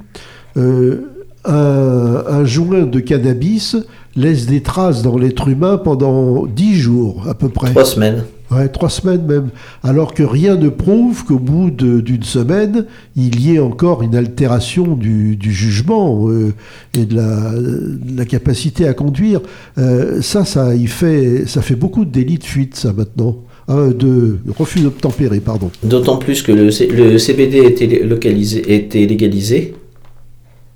[1.45, 3.77] Un, un, joint de cannabis
[4.17, 7.71] laisse des traces dans l'être humain pendant dix jours à peu près.
[7.71, 8.25] Trois semaines.
[8.51, 9.49] Ouais, trois semaines même.
[9.83, 12.85] Alors que rien ne prouve qu'au bout d'une semaine,
[13.17, 16.53] il y ait encore une altération du, jugement euh,
[16.97, 19.41] et de la, capacité à conduire.
[19.79, 23.37] Euh, ça, ça, il fait, ça fait beaucoup de délits de fuite, ça maintenant.
[23.67, 25.71] Hein, de refus d'obtempérer, pardon.
[25.83, 29.75] D'autant plus que le, le CBD était, localisé, était légalisé.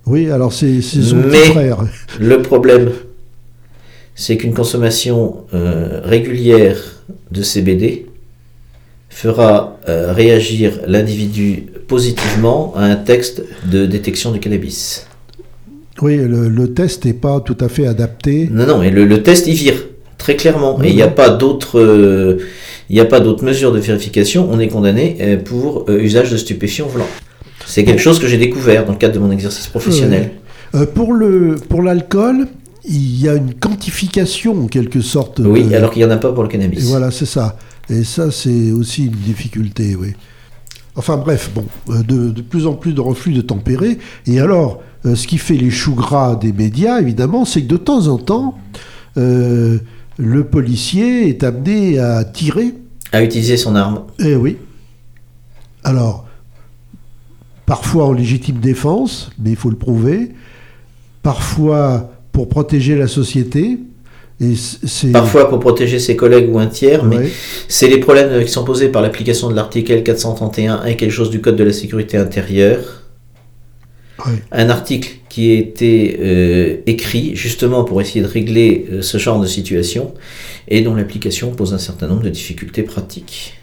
[0.09, 1.79] Oui, alors c'est son frère.
[2.19, 2.91] Le problème,
[4.15, 6.77] c'est qu'une consommation euh, régulière
[7.31, 8.07] de CBD
[9.11, 15.07] fera euh, réagir l'individu positivement à un texte de détection du cannabis.
[16.01, 18.49] Oui, le, test n'est pas tout à fait adapté.
[18.51, 20.83] Non, non, mais le, test y vire, très clairement.
[20.83, 21.81] et il n'y a pas d'autres...
[21.81, 22.39] Euh,
[22.91, 26.87] il n'y a pas d'autres mesures de vérification, on est condamné pour usage de stupéfiants
[26.87, 27.05] volants.
[27.69, 30.33] C'est quelque chose que j'ai découvert dans le cadre de mon exercice professionnel.
[30.75, 32.49] Euh, pour le pour l'alcool,
[32.85, 35.41] il y a une quantification en quelque sorte.
[35.45, 36.85] Oui, de- alors qu'il n'y en a pas pour le Et cannabis.
[36.85, 37.57] voilà, c'est ça.
[37.91, 40.15] Et ça, c'est aussi une difficulté, oui.
[40.97, 43.99] Enfin bref, bon, euh, de, de plus en plus de refus de tempérer.
[44.27, 47.77] Et alors, euh, ce qui fait les choux gras des médias, évidemment, c'est que de
[47.77, 48.59] temps en temps,
[49.17, 49.79] euh,
[50.19, 52.75] le policier est amené à tirer.
[53.13, 54.03] À utiliser son arme.
[54.19, 54.57] Eh oui.
[55.85, 56.27] Alors,
[57.69, 60.31] parfois en légitime défense, mais il faut le prouver.
[61.23, 63.79] Parfois pour protéger la société.
[64.41, 64.55] Et
[65.13, 67.29] Parfois pour protéger ses collègues ou un tiers, mais
[67.67, 71.41] c'est les problèmes qui sont posés par l'application de l'article L431 et quelque chose du
[71.41, 73.03] Code de la sécurité intérieure.
[74.25, 74.43] Ouais.
[74.53, 79.41] Un article qui a été euh, écrit justement pour essayer de régler euh, ce genre
[79.41, 80.15] de situation
[80.69, 83.58] et dont l'application pose un certain nombre de difficultés pratiques.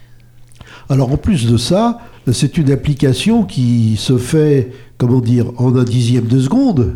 [0.88, 1.98] Alors en plus de ça,
[2.32, 6.94] c'est une application qui se fait, comment dire, en un dixième de seconde.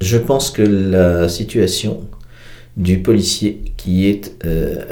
[0.00, 2.00] Je pense que la situation
[2.76, 4.84] du policier qui est euh,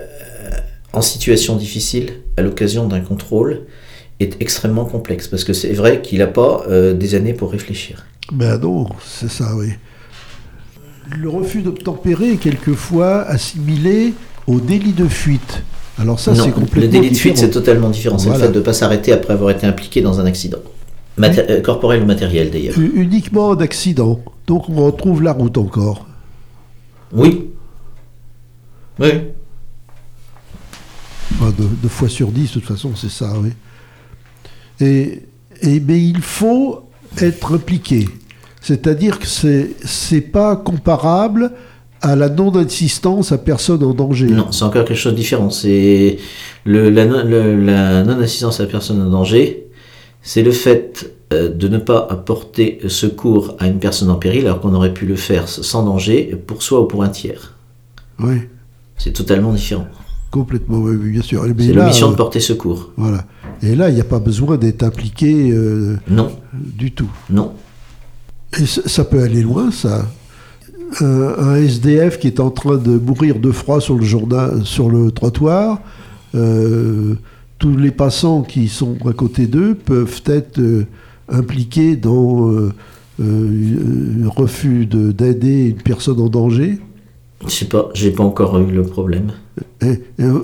[0.92, 3.62] en situation difficile à l'occasion d'un contrôle
[4.20, 8.06] est extrêmement complexe parce que c'est vrai qu'il n'a pas euh, des années pour réfléchir.
[8.32, 9.70] Ben non, c'est ça, oui.
[11.16, 14.12] Le refus d'obtempérer est quelquefois assimilé
[14.46, 15.62] au délit de fuite.
[16.00, 18.18] Alors ça, c'est complètement le délit de fuite, c'est totalement différent.
[18.18, 18.44] C'est Voilà.
[18.44, 20.58] le fait de ne pas s'arrêter après avoir été impliqué dans un accident.
[21.18, 22.78] Maté- euh, corporel ou matériel d'ailleurs.
[22.78, 24.20] Uniquement d'accident.
[24.46, 26.06] Donc on retrouve la route encore.
[27.12, 27.50] Oui.
[29.00, 29.08] Oui.
[31.34, 33.50] Enfin, deux, deux fois sur dix, de toute façon, c'est ça, oui.
[34.80, 35.22] Et,
[35.62, 36.88] et, mais il faut
[37.20, 38.08] être impliqué.
[38.60, 41.52] C'est-à-dire que c'est c'est pas comparable
[42.00, 44.26] à la non-insistance à personne en danger.
[44.26, 45.50] Non, c'est encore quelque chose de différent.
[45.50, 46.18] C'est
[46.64, 49.66] le, la, le- la non-assistance à personne en danger.
[50.22, 54.60] C'est le fait euh, de ne pas apporter secours à une personne en péril alors
[54.60, 57.54] qu'on aurait pu le faire sans danger pour soi ou pour un tiers.
[58.20, 58.36] Oui,
[58.96, 59.86] C'est totalement différent.
[60.30, 61.44] complètement, oui, bien sûr.
[61.56, 62.90] Mais C'est là, l'omission euh, de porter secours.
[62.96, 63.24] Voilà.
[63.62, 67.10] Et là, il n'y a pas besoin d'être impliqué euh, Non, du tout.
[67.30, 67.52] non.
[68.58, 70.06] Et ça peut aller loin, ça.
[71.00, 74.88] Un, un SDF qui est en train de mourir de froid sur le, journal, sur
[74.88, 75.80] le trottoir,
[76.34, 77.14] euh,
[77.58, 80.86] tous les passants qui sont à côté d'eux peuvent être euh,
[81.28, 82.72] impliqués dans euh,
[83.20, 86.78] euh, un refus de- d'aider une personne en danger.
[87.46, 89.32] Je sais pas, j'ai pas encore eu le problème.
[89.82, 89.86] Et-
[90.18, 90.40] et, euh,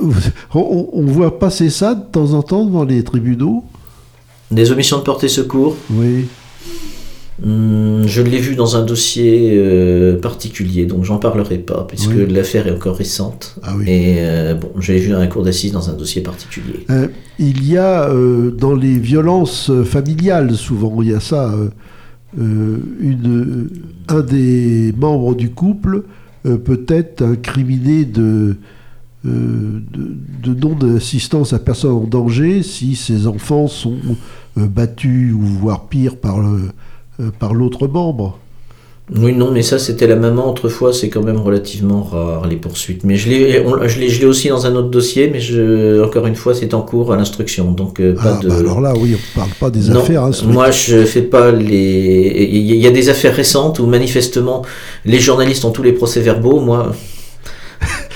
[0.55, 3.65] on, on voit passer ça de temps en temps devant les tribunaux.
[4.51, 6.27] Des omissions de porter secours, Oui.
[7.43, 12.27] Hmm, je l'ai vu dans un dossier euh, particulier, donc j'en parlerai pas, puisque Oui.
[12.29, 13.57] l'affaire est encore récente.
[13.63, 13.85] Ah oui.
[13.89, 16.87] Et euh, bon, je l'ai vu dans la cour d'assises dans un dossier particulier.
[16.91, 17.09] Euh,
[17.41, 18.09] il y a
[18.57, 21.53] dans les violences familiales, souvent, il y a ça,
[22.39, 23.69] une,
[24.09, 26.05] un des membres du couple
[26.45, 28.55] peut être incriminé de,
[29.25, 29.81] de,
[30.43, 33.97] de non-assistance à personne en danger si ses enfants sont
[34.57, 36.71] battus ou voire pire par le-
[37.39, 38.39] par l'autre membre.
[39.15, 43.05] Oui, non, mais ça c'était la maman autrefois, c'est quand même relativement rare les poursuites.
[43.05, 46.03] Mais je l'ai, on- je l'ai, je l'ai aussi dans un autre dossier, mais je,
[46.03, 48.49] encore une fois, c'est en cours à l'instruction, donc euh, pas Ah, de.
[48.49, 50.25] bah alors là, oui, on ne parle pas des Non, affaires.
[50.25, 50.55] instruites.
[50.55, 52.49] moi je fais pas les.
[52.51, 54.63] Il y a des affaires récentes où manifestement
[55.05, 56.61] les journalistes ont tous les procès-verbaux.
[56.61, 56.93] Moi,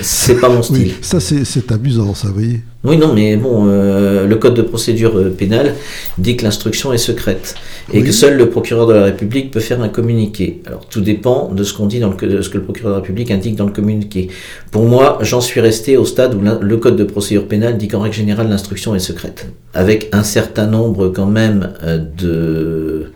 [0.00, 0.76] c'est pas mon style.
[0.78, 2.60] oui, ça c'est amusant, ça, vous voyez.
[2.84, 5.74] Oui, non, mais bon, euh, le code de procédure euh, pénale
[6.16, 7.56] dit que l'instruction est secrète
[7.92, 8.04] et Oui.
[8.04, 10.62] que seul le procureur de la République peut faire un communiqué.
[10.64, 12.96] Alors tout dépend de ce qu'on dit dans le de ce que le procureur de
[12.96, 14.28] la République indique dans le communiqué.
[14.70, 18.00] Pour moi, j'en suis resté au stade où le code de procédure pénale dit qu'en
[18.00, 23.10] règle générale l'instruction est secrète, avec un certain nombre quand même euh, de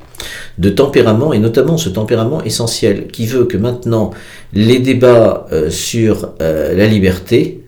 [0.58, 4.10] de tempérament et notamment ce tempérament essentiel qui veut que maintenant
[4.52, 7.64] les débats euh, sur euh, la liberté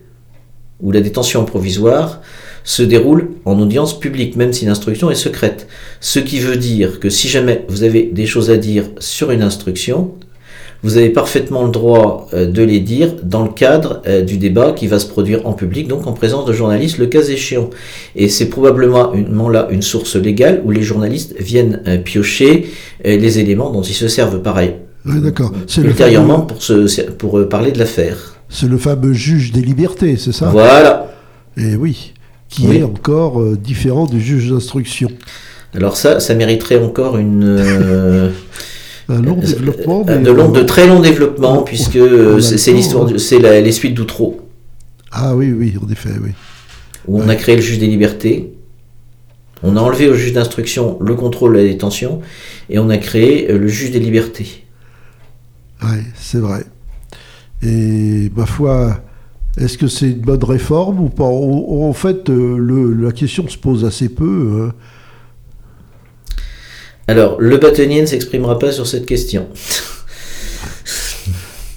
[0.81, 2.21] ou la détention provisoire
[2.63, 5.67] se déroule en audience publique, même si l'instruction est secrète.
[6.01, 9.43] Ce qui veut dire que si jamais vous avez des choses à dire sur une
[9.43, 10.11] instruction,
[10.85, 14.71] vous avez parfaitement le droit euh, de les dire dans le cadre euh, du débat
[14.71, 17.69] qui va se produire en public, donc en présence de journalistes, le cas échéant.
[18.15, 22.67] Et c'est probablement là une source légale où les journalistes viennent euh, piocher
[23.03, 24.71] les éléments dont ils se servent pareil
[25.05, 25.51] Oui, d'accord.
[25.67, 28.17] C'est le ultérieurement fameux- pour, se, pour parler de l'affaire.
[28.49, 30.49] C'est le fameux juge des libertés, c'est ça?
[30.49, 31.11] Voilà.
[31.57, 32.13] Et oui,
[32.49, 32.77] qui Oui.
[32.77, 35.09] est encore différent du juge d'instruction.
[35.75, 37.43] Alors ça, ça mériterait encore une...
[37.43, 38.29] euh,
[39.07, 43.07] Un long développement, Euh, mais de, long, de très long développement, puisque euh, c'est l'histoire,
[43.19, 44.41] c'est les suites d'Outreau,
[45.11, 46.31] Ah oui, oui, en effet, oui.
[47.07, 48.51] où on a créé le juge des libertés,
[49.63, 52.21] on a enlevé au juge d'instruction le contrôle de la détention,
[52.69, 54.63] et on a créé euh, le juge des libertés.
[55.83, 56.63] Oui, c'est vrai.
[57.61, 59.01] Et ma foi,
[59.57, 61.25] est-ce que c'est une bonne réforme ou pas?
[61.25, 64.69] En fait, le, la question se pose assez peu.
[64.69, 64.73] Hein.
[67.07, 69.47] Alors, le bâtonnier ne s'exprimera pas sur cette question.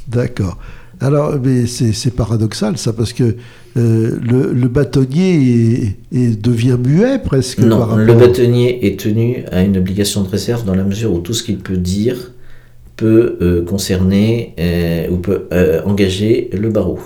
[0.08, 0.58] D'accord.
[1.00, 3.36] Alors, mais c'est paradoxal ça, parce que
[3.76, 7.60] euh, le, bâtonnier devient muet presque.
[7.60, 11.34] Non, le bâtonnier est tenu à une obligation de réserve dans la mesure où tout
[11.34, 12.32] ce qu'il peut dire
[12.96, 15.46] peut euh, concerner euh, ou peut
[15.84, 16.98] engager le barreau.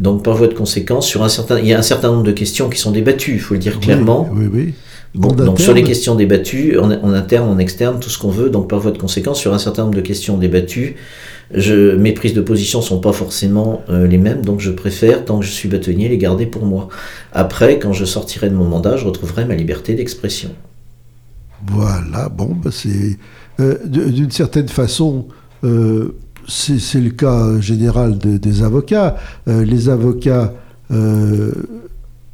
[0.00, 2.32] Donc, par voie de conséquence, sur un certain, il y a un certain nombre de
[2.32, 4.28] questions qui sont débattues, il faut le dire clairement.
[4.32, 4.74] Oui, oui.
[5.18, 8.50] Bon, donc sur les questions débattues, en, en, interne, en externe, tout ce qu'on veut,
[8.50, 10.94] donc par voie de conséquence, sur un certain nombre de questions débattues,
[11.52, 15.40] je, mes prises de position sont pas forcément euh, les mêmes, donc je préfère, tant
[15.40, 16.88] que je suis bâtonnier, les garder pour moi.
[17.32, 20.50] Après, quand je sortirai de mon mandat, je retrouverai ma liberté d'expression.
[21.66, 23.18] Voilà, bon, bah c'est
[23.58, 25.26] euh, d'une certaine façon,
[25.64, 26.14] euh,
[26.46, 29.16] c'est le cas général des avocats.
[29.48, 30.54] les avocats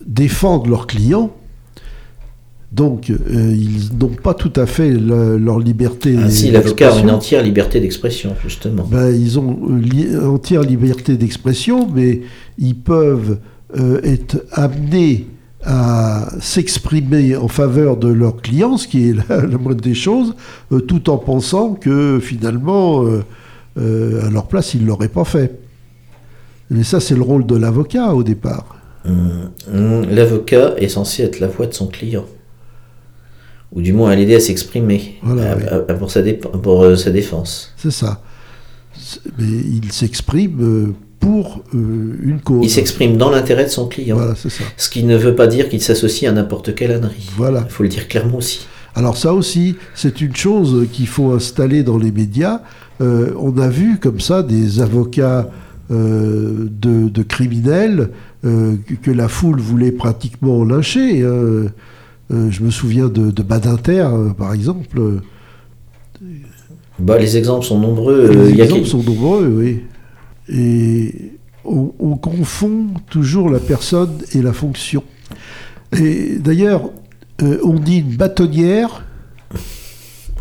[0.06, 1.34] défendent leurs clients
[2.74, 6.16] donc, euh, ils n'ont pas tout à fait leur liberté.
[6.20, 8.82] Ah, si, l'avocat a une entière liberté d'expression, justement.
[8.90, 12.22] Ben, ils ont une entière liberté d'expression, mais
[12.58, 13.38] ils peuvent
[13.78, 15.28] euh, être amenés
[15.62, 20.34] à s'exprimer en faveur de leurs clients, ce qui est la, moindre des choses,
[20.72, 23.04] euh, tout en pensant que finalement,
[23.76, 25.60] à leur place, ils ne l'auraient pas fait.
[26.70, 28.76] Mais ça, c'est le rôle de l'avocat au départ.
[29.06, 32.24] Hum, hum, l'avocat est censé être la voix de son client
[33.72, 35.16] ou du moins à l'aider à s'exprimer
[35.98, 36.22] pour, sa
[36.62, 37.72] pour euh, sa défense.
[37.76, 38.20] C'est ça.
[39.38, 42.64] Mais il s'exprime euh, pour euh, une cause.
[42.64, 44.16] Il s'exprime dans l'intérêt de son client.
[44.16, 44.64] Voilà, c'est ça.
[44.76, 47.28] Ce qui ne veut pas dire qu'il s'associe à n'importe quelle ânerie.
[47.36, 47.64] Voilà.
[47.66, 48.66] Il faut le dire clairement aussi.
[48.94, 52.60] Alors ça aussi, c'est une chose qu'il faut installer dans les médias.
[53.00, 55.48] on a vu comme ça des avocats
[55.90, 58.10] de, de, criminels
[58.42, 61.24] que la foule voulait pratiquement lyncher.
[62.32, 65.00] Euh, je me souviens de, Badinter, euh, par exemple.
[66.98, 68.30] Bah, les exemples sont nombreux.
[68.30, 69.80] Les euh, exemples sont nombreux, oui.
[70.48, 71.32] Et
[71.64, 75.02] on, confond toujours la personne et la fonction.
[75.98, 76.90] Et d'ailleurs,
[77.40, 79.04] on dit une bâtonnière.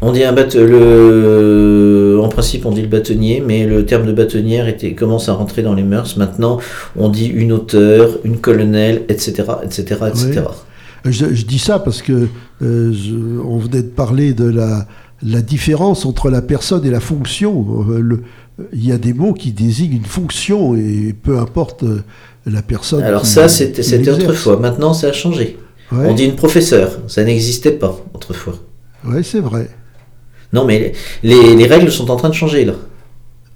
[0.02, 2.20] On dit un le...
[2.22, 4.94] En principe, on dit le bâtonnier, mais le terme de bâtonnière était...
[4.94, 6.18] commence à rentrer dans les mœurs.
[6.18, 6.60] Maintenant,
[6.98, 10.44] on dit une auteure, une colonelle, etc., etc., etc.
[11.06, 12.28] Je, dis ça parce que
[12.62, 12.94] euh,
[13.46, 14.88] on venait de parler de la,
[15.22, 17.86] la, différence entre la personne et la fonction.
[17.90, 18.24] Euh,
[18.72, 22.04] il y a des mots qui désignent une fonction et peu importe euh,
[22.46, 23.04] la personne.
[23.04, 24.58] Alors ça, c'était autrefois.
[24.58, 25.58] Maintenant, ça a changé.
[25.92, 27.00] On dit une professeure.
[27.08, 28.56] Ça n'existait pas autrefois.
[29.06, 29.70] Oui, c'est vrai.
[30.54, 32.74] Non, mais les, les, règles sont en train de changer là.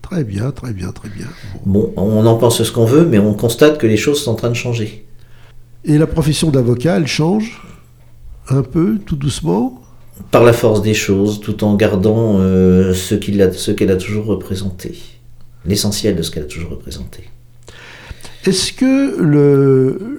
[0.01, 1.27] Très bien, très bien, très bien.
[1.65, 4.35] bon on en pense ce qu'on veut, mais on constate que les choses sont en
[4.35, 5.06] train de changer.
[5.87, 7.61] Et la profession d'avocat, elle change
[8.49, 9.81] un peu, tout doucement
[10.31, 14.97] Par la force des choses, tout en gardant euh, ce qu'elle a, toujours représenté,
[15.65, 17.29] l'essentiel de ce qu'elle a toujours représenté.
[18.45, 19.17] Est-ce que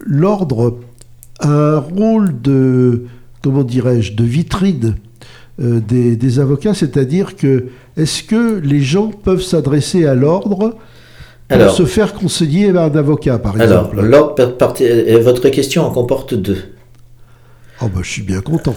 [0.07, 0.79] l'ordre
[1.39, 3.05] a un rôle de,
[3.43, 4.97] comment dirais-je, de vitrine
[5.61, 7.67] euh, des, des, avocats, c'est-à-dire que
[7.99, 10.79] est-ce que les gens peuvent s'adresser à l'ordre
[11.51, 14.01] alors, se faire conseiller par un avocat, par exemple.
[14.01, 16.59] Alors, euh, votre question en comporte deux.
[17.81, 18.75] Oh bah, je suis bien content.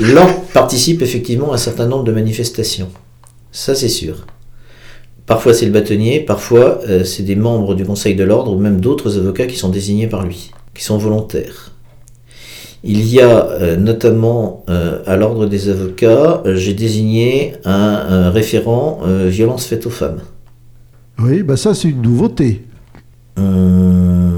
[0.00, 2.90] L'ordre participe effectivement à un certain nombre de manifestations.
[3.50, 4.26] Ça, c'est sûr.
[5.26, 8.80] Parfois, c'est le bâtonnier, parfois, euh, c'est des membres du Conseil de l'ordre ou même
[8.80, 11.72] d'autres avocats qui sont désignés par lui, qui sont volontaires.
[12.84, 19.86] Il y a euh, notamment à l'ordre des avocats, j'ai désigné un, référent violence faite
[19.86, 20.20] aux femmes.
[21.18, 22.64] Oui, bah ça c'est une nouveauté.
[23.38, 24.34] Euh,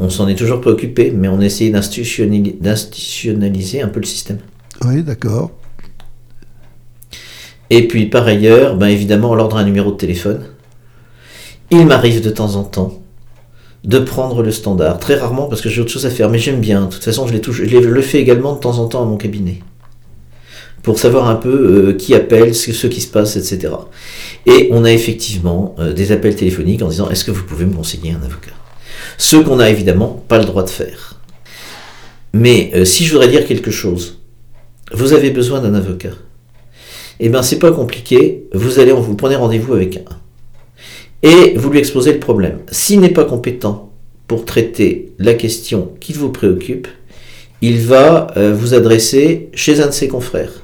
[0.00, 4.38] on s'en est toujours préoccupé, mais on essaie d'institutionnaliser un peu le système.
[4.84, 5.50] Oui, d'accord.
[7.70, 10.42] Et puis par ailleurs, ben évidemment, l'ordre un numéro de téléphone.
[11.70, 13.00] Il m'arrive de temps en temps
[13.84, 16.60] de prendre le standard, très rarement parce que j'ai autre chose à faire, mais j'aime
[16.60, 16.86] bien.
[16.86, 19.60] De toute façon, je, je le fais également de temps en temps à mon cabinet
[20.84, 21.48] pour savoir un peu
[21.88, 23.72] euh, qui appelle, ce, qui se passe, etc.
[24.44, 27.72] Et on a effectivement euh, des appels téléphoniques en disant est-ce que vous pouvez me
[27.72, 28.52] conseiller un avocat?
[29.16, 31.18] Ce qu'on n'a évidemment pas le droit de faire.
[32.34, 34.20] Mais euh, si je voudrais dire quelque chose,
[34.92, 36.12] vous avez besoin d'un avocat.
[37.18, 38.44] Eh bien, c'est pas compliqué.
[38.52, 40.18] Vous allez, vous prenez rendez-vous avec un.
[41.22, 42.58] Et vous lui exposez le problème.
[42.70, 43.90] S'il n'est pas compétent
[44.26, 46.88] pour traiter la question qui vous préoccupe,
[47.62, 50.63] il va vous adresser chez un de ses confrères.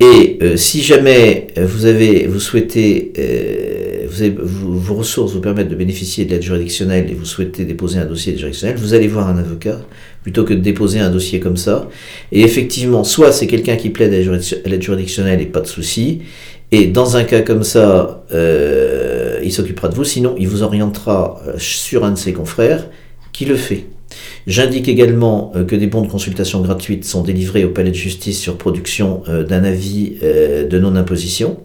[0.00, 6.24] Et euh, si jamais vous avez, vous souhaitez, euh, vos ressources vous permettent de bénéficier
[6.24, 9.80] de l'aide juridictionnelle et vous souhaitez déposer un dossier juridictionnel, vous allez voir un avocat
[10.22, 11.88] plutôt que de déposer un dossier comme ça.
[12.32, 16.22] Et effectivement, soit c'est quelqu'un qui plaide à l'aide juridictionnelle et pas de souci.
[16.72, 20.04] Et dans un cas comme ça, euh, il s'occupera de vous.
[20.04, 22.88] Sinon, il vous orientera euh, sur un de ses confrères
[23.32, 23.84] qui le fait.
[24.46, 28.38] J'indique également euh, que des bons de consultation gratuites sont délivrés au palais de justice
[28.38, 31.58] sur production euh, d'un avis euh, de non-imposition,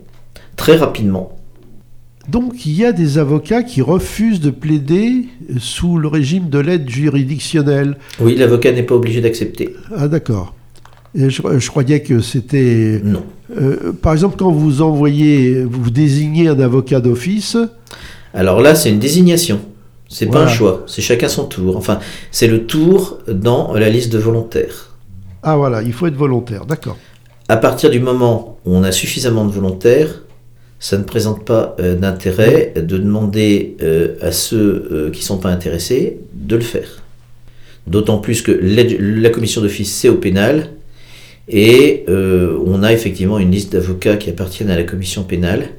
[0.55, 1.35] très rapidement.
[2.29, 5.25] Donc il y a des avocats qui refusent de plaider
[5.57, 7.97] sous le régime de l'aide juridictionnelle.
[8.21, 9.75] Oui, l'avocat n'est pas obligé d'accepter.
[9.95, 10.53] Ah d'accord.
[11.15, 13.01] Je, je croyais que c'était...
[13.03, 13.23] Non.
[13.59, 17.57] euh, par exemple, quand vous envoyez, vous désignez un avocat d'office,
[18.35, 19.59] Alors là, c'est une désignation.
[20.09, 20.83] C'est pas un choix.
[20.87, 21.77] C'est chacun son tour.
[21.77, 21.99] Enfin,
[22.31, 24.95] c'est le tour dans la liste de volontaires.
[25.43, 26.97] ah voilà, il faut être volontaire, d'accord.
[27.47, 30.21] À partir du moment où on a suffisamment de volontaires,
[30.79, 35.37] ça ne présente pas euh, d'intérêt de demander euh, à ceux euh, qui ne sont
[35.37, 37.03] pas intéressés de le faire.
[37.87, 40.69] D'autant plus que la commission d'office, c'est au pénal,
[41.47, 45.69] et on a effectivement une liste d'avocats qui appartiennent à la commission pénale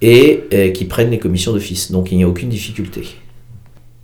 [0.00, 1.90] et qui prennent les commissions d'office.
[1.92, 3.02] Donc il n'y a aucune difficulté.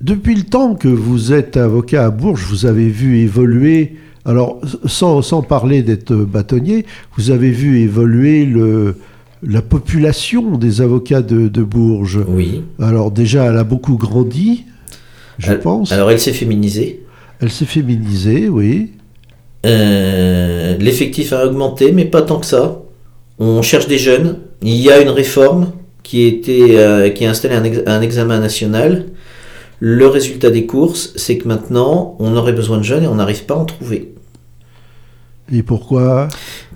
[0.01, 5.22] Depuis le temps que vous êtes avocat à Bourges, vous avez vu évoluer, alors sans,
[5.22, 6.84] sans parler d'être bâtonnier,
[7.16, 8.97] vous avez vu évoluer le,
[9.42, 12.20] la population des avocats de, de Bourges.
[12.28, 12.62] Oui.
[12.78, 14.64] Alors déjà, elle a beaucoup grandi,
[15.38, 15.92] je pense.
[15.92, 17.03] Alors elle s'est féminisée.
[17.40, 18.92] Elle s'est féminisée, oui.
[19.64, 22.82] Euh, L'effectif a augmenté, mais pas tant que ça.
[23.38, 24.38] On cherche des jeunes.
[24.62, 25.72] Il y a une réforme
[26.03, 29.07] qui a, été, euh, qui a installé un, ex- un examen national.
[29.78, 33.44] Le résultat des courses, c'est que maintenant, on aurait besoin de jeunes et on n'arrive
[33.44, 34.14] pas à en trouver.
[35.52, 36.28] Et pourquoi?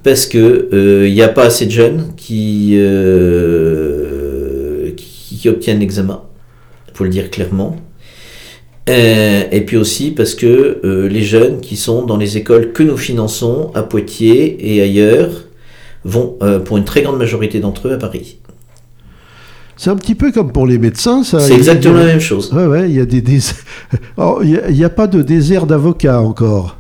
[0.03, 4.11] Parce que euh, il n'y a pas assez de jeunes qui, euh,
[4.96, 6.22] qui, qui obtiennent l'examen.
[6.94, 7.76] Faut le dire clairement.
[8.88, 12.82] Euh, et puis aussi parce que euh, les jeunes qui sont dans les écoles que
[12.82, 15.44] nous finançons à Poitiers et ailleurs
[16.05, 18.39] vont euh, pour une très grande majorité d'entre eux à Paris.
[19.83, 21.41] C'est un petit peu comme pour les médecins, ça.
[21.41, 22.53] C'est a- exactement la même chose.
[22.53, 23.22] Ouais, ouais, il y a des
[24.18, 26.76] Alors, il a- n'y a, pas de désert d'avocats encore.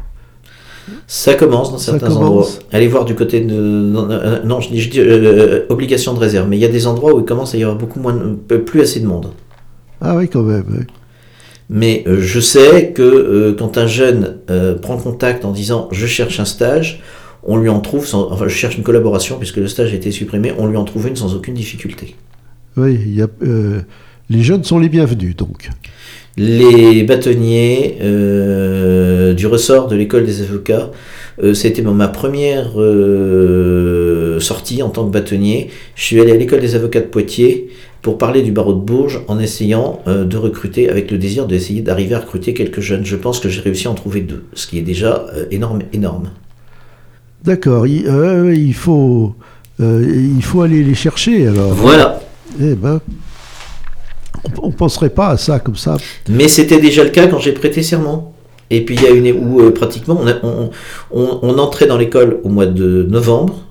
[1.06, 2.22] Ça commence dans Ça certains commence.
[2.22, 2.46] endroits.
[2.72, 3.54] Allez voir du côté de...
[3.54, 6.46] Non, euh, non, je dis, je dis, euh, obligation de réserve.
[6.46, 8.56] Mais il y a des endroits où il commence à y avoir beaucoup moins, de-
[8.58, 9.28] plus assez de monde.
[10.02, 10.66] Ah oui, quand même.
[10.70, 10.86] ouais.
[11.70, 16.06] Mais euh, je sais que euh, quand un jeune euh, prend contact en disant je
[16.06, 17.00] cherche un stage,
[17.44, 20.10] on lui en trouve, sans, enfin je cherche une collaboration puisque le stage a été
[20.10, 22.14] supprimé, on lui en trouve une sans aucune difficulté.
[22.76, 23.80] Oui, il y a, euh,
[24.28, 25.70] les jeunes sont les bienvenus, donc.
[26.36, 30.90] Les bâtonniers euh, du ressort de l'école des avocats,
[31.42, 35.68] euh, c'était ma première euh, sortie en tant que bâtonnier.
[35.96, 37.68] Je suis allé à l'école des avocats de Poitiers
[38.00, 41.82] pour parler du barreau de Bourges en essayant euh, de recruter, avec le désir d'essayer
[41.82, 43.04] d'arriver à recruter quelques jeunes.
[43.04, 45.80] Je pense que j'ai réussi à en trouver deux, ce qui est déjà euh, énorme,
[45.92, 46.30] énorme.
[47.44, 49.34] D'accord, il, euh, il faut,
[49.80, 51.74] euh, il faut aller les chercher, alors.
[51.74, 52.20] Voilà.
[52.60, 53.00] Eh ben,
[54.62, 55.96] on ne penserait pas à ça comme ça.
[56.28, 58.32] Mais c'était déjà le cas quand j'ai prêté serment.
[58.70, 60.70] Et puis il y a une où euh, pratiquement on, a- on-
[61.10, 63.66] on- on entrait dans l'école au mois de novembre,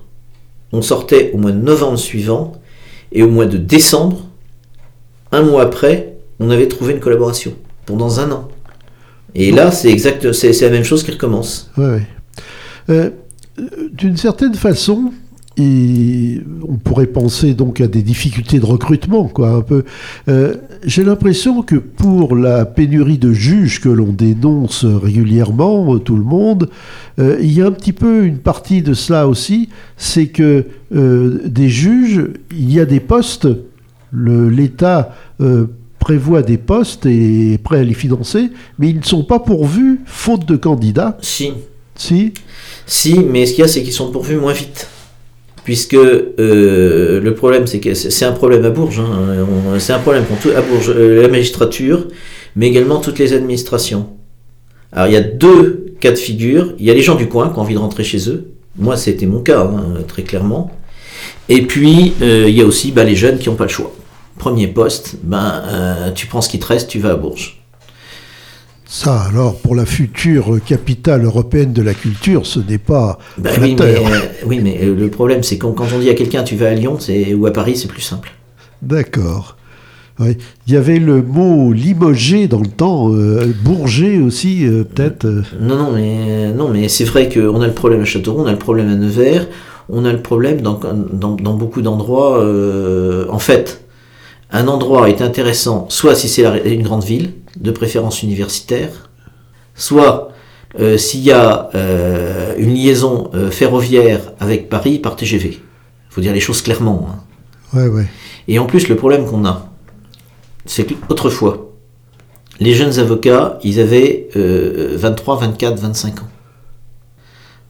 [0.72, 2.52] on sortait au mois de novembre suivant,
[3.12, 4.26] et au mois de décembre,
[5.32, 7.52] un mois après, on avait trouvé une collaboration
[7.86, 8.48] pendant un an.
[9.34, 11.70] Et là, c'est exact, c'est c'est la même chose qui recommence.
[11.78, 12.06] Ouais, ouais.
[12.90, 13.10] Euh,
[13.92, 15.12] D'une certaine façon,
[15.56, 19.84] et on pourrait penser donc à des difficultés de recrutement, quoi, un peu.
[20.28, 26.16] Euh, J'ai l'impression que pour la pénurie de juges que l'on dénonce régulièrement, euh, tout
[26.16, 26.70] le monde,
[27.18, 31.40] euh, il y a un petit peu une partie de cela aussi, c'est que euh,
[31.44, 33.48] des juges, il y a des postes,
[34.12, 35.14] l'État
[35.98, 40.00] prévoit des postes et est prêt à les financer, mais ils ne sont pas pourvus
[40.06, 41.18] faute de candidats.
[41.20, 41.52] Si,
[41.94, 42.32] Si
[42.86, 44.88] Si, mais ce qu'il y a, c'est qu'ils sont pourvus moins vite.
[45.70, 48.98] Puisque euh, le problème, c'est que c'est un problème à Bourges.
[48.98, 49.78] hein.
[49.78, 52.08] C'est un problème pour tout, à Bourges, euh, la magistrature,
[52.56, 54.08] mais également toutes les administrations.
[54.90, 56.74] Alors il y a deux cas de figure.
[56.80, 58.50] Il y a les gens du coin qui ont envie de rentrer chez eux.
[58.76, 60.72] Moi, c'était mon cas, hein, très clairement.
[61.48, 63.92] Et puis, euh, il y a aussi bah, les jeunes qui n'ont pas le choix.
[64.38, 65.62] Premier poste, ben,
[66.16, 67.59] tu prends ce qui te reste, tu vas à Bourges.
[68.92, 73.76] Ça, alors, pour la future capitale européenne de la culture, ce n'est pas Ben oui,
[73.78, 76.56] mais, euh, oui, mais euh, le problème, c'est quand, quand on dit à quelqu'un tu
[76.56, 76.98] vas à Lyon
[77.38, 78.32] ou à Paris, c'est plus simple.
[78.82, 79.56] D'accord.
[80.18, 80.36] Oui.
[80.66, 85.24] Il y avait le mot limogé dans le temps, euh, bourger aussi, euh, peut-être.
[85.60, 88.52] Non, non, mais, non, mais c'est vrai qu'on a le problème à Châteauroux, on a
[88.52, 89.46] le problème à Nevers,
[89.88, 90.80] on a le problème dans,
[91.12, 92.44] dans, dans beaucoup d'endroits.
[93.30, 93.84] en fait,
[94.50, 99.10] un endroit est intéressant, soit si c'est une grande ville, de préférence universitaire,
[99.74, 100.28] soit
[100.78, 105.48] euh, s'il y a euh, une liaison euh, ferroviaire avec Paris par TGV.
[105.58, 107.08] Il faut dire les choses clairement.
[107.10, 107.78] hein.
[107.78, 108.06] Ouais, ouais.
[108.48, 109.68] Et en plus, le problème qu'on a,
[110.66, 111.70] c'est qu'autrefois,
[112.60, 116.28] les jeunes avocats, ils avaient euh, 23, 24, 25 ans.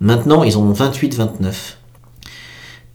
[0.00, 1.78] Maintenant, ils en ont 28, 29.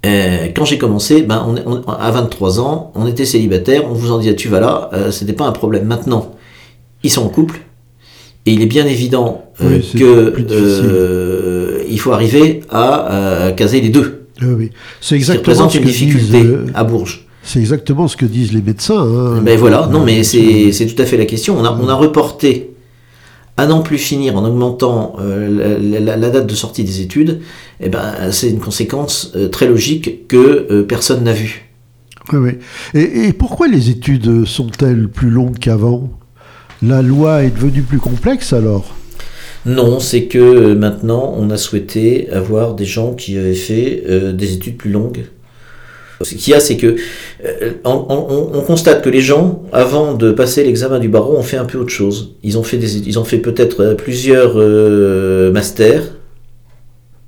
[0.05, 4.11] Euh, quand j'ai commencé, ben, on, on- à 23 ans, on était célibataire, on vous
[4.11, 5.85] en disait tu vas là, euh, c'était pas un problème.
[5.85, 6.34] Maintenant,
[7.05, 7.61] ils sont en couple,
[8.45, 13.81] et il est bien évident euh, Oui, que euh, il faut arriver à euh, caser
[13.81, 14.27] les deux.
[14.41, 14.71] Oui.
[15.01, 17.25] C'est exactement ce une que difficulté disent, à Bourges.
[17.41, 18.99] c'est exactement ce que disent les médecins.
[19.01, 19.41] hein.
[19.41, 21.57] Ben voilà, non mais c'est tout à fait la question.
[21.57, 22.71] On a, on a reporté
[23.57, 27.39] à n'en plus finir en augmentant euh, la, la- la date de sortie des études.
[27.79, 31.71] Et ben c'est une conséquence très logique que personne n'a vue.
[32.33, 32.51] Oui, oui.
[32.99, 36.09] Et, et pourquoi les études sont-elles plus longues qu'avant?
[36.81, 38.95] La loi est devenue plus complexe alors?
[39.65, 44.31] Non, c'est que euh, maintenant on a souhaité avoir des gens qui avaient fait euh,
[44.31, 45.25] des études plus longues.
[46.21, 46.95] Ce qu'il y a, c'est que
[47.45, 51.43] euh, on, on- on constate que les gens, avant de passer l'examen du barreau, ont
[51.43, 52.35] fait un peu autre chose.
[52.43, 56.03] Ils ont fait des, ils ont fait peut-être plusieurs euh, masters.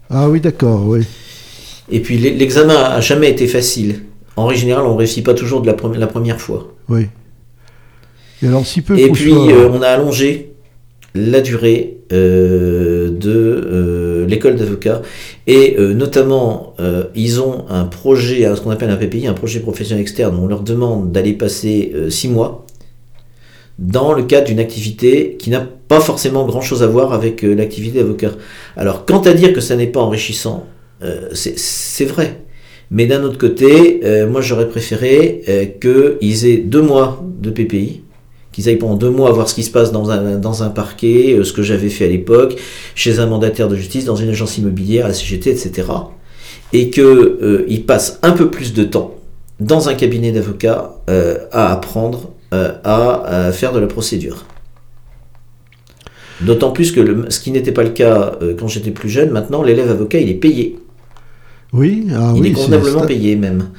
[0.09, 1.01] Ah oui, d'accord, oui.
[1.91, 4.01] Et puis l'e- l'examen a jamais été facile.
[4.37, 6.73] En règle générale, on réussit pas toujours de la première fois.
[6.89, 7.07] oui.
[8.43, 10.51] Et alors, si peu Et qu'on puis soit- euh, on a allongé
[11.15, 15.01] la durée euh, de euh, l'école d'avocat
[15.47, 16.75] et euh, notamment
[17.15, 20.35] ils ont un projet, ce qu'on appelle un PPI, un projet professionnel externe.
[20.37, 22.65] où On leur demande d'aller passer six mois
[23.79, 27.99] dans le cadre d'une activité qui n'a pas forcément grand chose à voir avec l'activité
[27.99, 28.31] d'avocat.
[28.75, 30.65] Alors, quant à dire que ça n'est pas enrichissant,
[31.33, 32.41] c'est vrai.
[32.89, 38.01] Mais d'un autre côté, moi j'aurais préféré qu'ils aient deux mois de PPI,
[38.57, 41.35] qu'ils aillent pendant deux mois voir ce qui se passe dans un, dans un parquet,
[41.37, 42.55] euh, ce que j'avais fait à l'époque,
[42.95, 45.87] chez un mandataire de justice, dans une agence immobilière, à la CGT, etc.
[46.73, 49.13] Et qu'ils passent un peu plus de temps
[49.59, 54.45] dans un cabinet d'avocat euh, à apprendre euh, à, à faire de la procédure.
[56.41, 59.29] D'autant plus que le- ce qui n'était pas le cas euh, quand j'étais plus jeune,
[59.29, 60.79] maintenant l'élève avocat il est payé.
[61.73, 63.69] Oui, ah il oui, est convenablement payé même.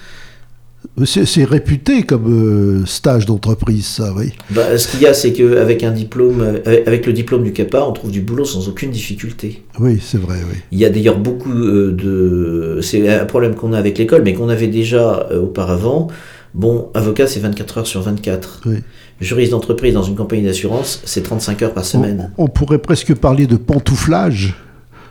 [1.04, 4.32] C'est c'est réputé comme euh, stage d'entreprise, ça, oui.
[4.50, 7.84] Bah, ce qu'il y a, c'est qu'avec un diplôme, euh, avec le diplôme du CAPA,
[7.84, 9.62] on trouve du boulot sans aucune difficulté.
[9.78, 10.58] Oui, c'est vrai, oui.
[10.72, 12.80] Il y a d'ailleurs beaucoup euh, de.
[12.82, 16.08] C'est un problème qu'on a avec l'école, mais qu'on avait déjà euh, auparavant.
[16.54, 18.62] Bon, avocat, c'est 24 heures sur 24.
[18.66, 18.76] Oui.
[19.20, 22.32] Juriste d'entreprise dans une compagnie d'assurance, c'est 35 heures par semaine.
[22.38, 24.56] On, on pourrait presque parler de pantouflage.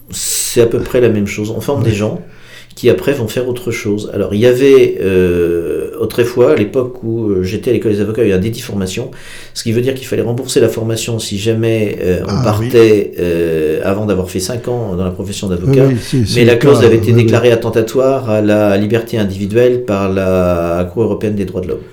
[0.09, 1.51] C'est à peu près la même chose.
[1.51, 2.21] On forme des gens
[2.77, 4.11] qui après vont faire autre chose.
[4.13, 8.23] Alors il y avait euh, autrefois, à l'époque où euh, j'étais à l'école des avocats,
[8.23, 9.09] il y a un dédit formation,
[9.55, 13.13] ce qui veut dire qu'il fallait rembourser la formation si jamais euh, on Ah, partait
[13.19, 15.87] euh, avant d'avoir fait 5 ans dans la profession d'avocat.
[15.87, 21.01] Oui, Mais la clause avait été déclarée attentatoire à la liberté individuelle par la Cour
[21.03, 21.85] européenne des droits de l'homme.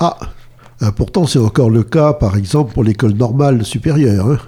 [0.00, 0.16] Ah,
[0.80, 4.26] ah, pourtant c'est encore le cas, par exemple, pour l'école normale supérieure.
[4.26, 4.38] hein.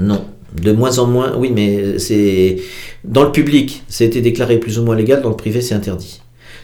[0.00, 0.22] Non,
[0.52, 1.36] de moins en moins.
[1.36, 2.56] Oui, mais c'est
[3.04, 5.22] dans le public, ça a été déclaré plus ou moins légal.
[5.22, 6.20] Dans le privé, c'est interdit.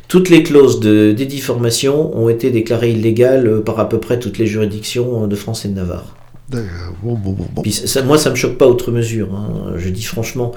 [0.09, 4.19] Toutes les clauses de dédit formation ont été déclarées illégales euh, par à peu près
[4.19, 6.17] toutes les juridictions de France et de Navarre.
[7.03, 7.63] Bon, bon, bon.
[7.63, 10.53] Puis ça, moi, ça me choque pas outre mesure, hein, je dis franchement.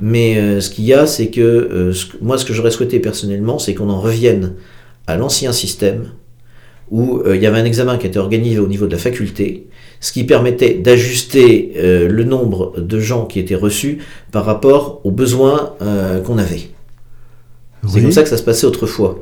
[0.00, 3.00] Mais euh, ce qu'il y a, c'est que euh, ce moi, ce que j'aurais souhaité
[3.00, 4.54] personnellement, c'est qu'on en revienne
[5.06, 6.10] à l'ancien système
[6.90, 9.68] où euh, il y avait un examen qui était organisé au niveau de la faculté,
[10.00, 13.98] ce qui permettait d'ajuster euh, le nombre de gens qui étaient reçus
[14.32, 16.70] par rapport aux besoins euh, qu'on avait.
[17.86, 19.20] C'est comme ça que ça se passait autrefois.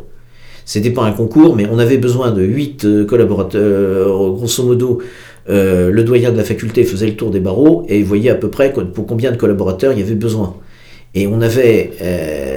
[0.64, 3.61] C'était pas un concours, mais on avait besoin de 8 collaborateurs.
[3.62, 5.01] euh, grosso modo,
[5.49, 8.49] euh, le doyen de la faculté faisait le tour des barreaux et voyait à peu
[8.51, 10.57] près pour combien de collaborateurs il y avait besoin.
[11.14, 11.93] Et on avait.
[12.03, 12.57] Euh,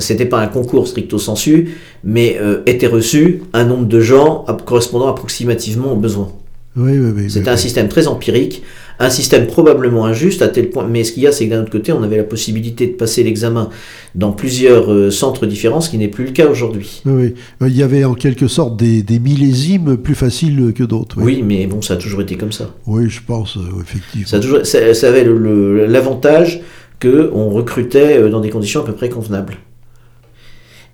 [0.00, 5.06] C'était pas un concours stricto sensu, mais euh, était reçu un nombre de gens correspondant
[5.06, 6.32] approximativement aux besoins.
[6.76, 7.30] Oui, oui, oui.
[7.30, 8.62] C'était un système très empirique,
[8.98, 10.86] un système probablement injuste à tel point.
[10.86, 12.92] Mais ce qu'il y a, c'est que d'un autre côté, on avait la possibilité de
[12.92, 13.70] passer l'examen
[14.14, 17.02] dans plusieurs euh, centres différents, ce qui n'est plus le cas aujourd'hui.
[17.06, 17.34] Oui.
[17.62, 21.16] Euh, Il y avait en quelque sorte des, des millésimes plus faciles que d'autres.
[21.20, 21.42] Oui.
[21.42, 22.74] mais bon, ça a toujours été comme ça.
[22.86, 24.26] Oui, je pense, euh, effectivement.
[24.26, 25.24] Ça, a toujours, ça, ça avait
[25.88, 26.60] l'avantage
[27.00, 29.56] que on recrutait dans des conditions à peu près convenables.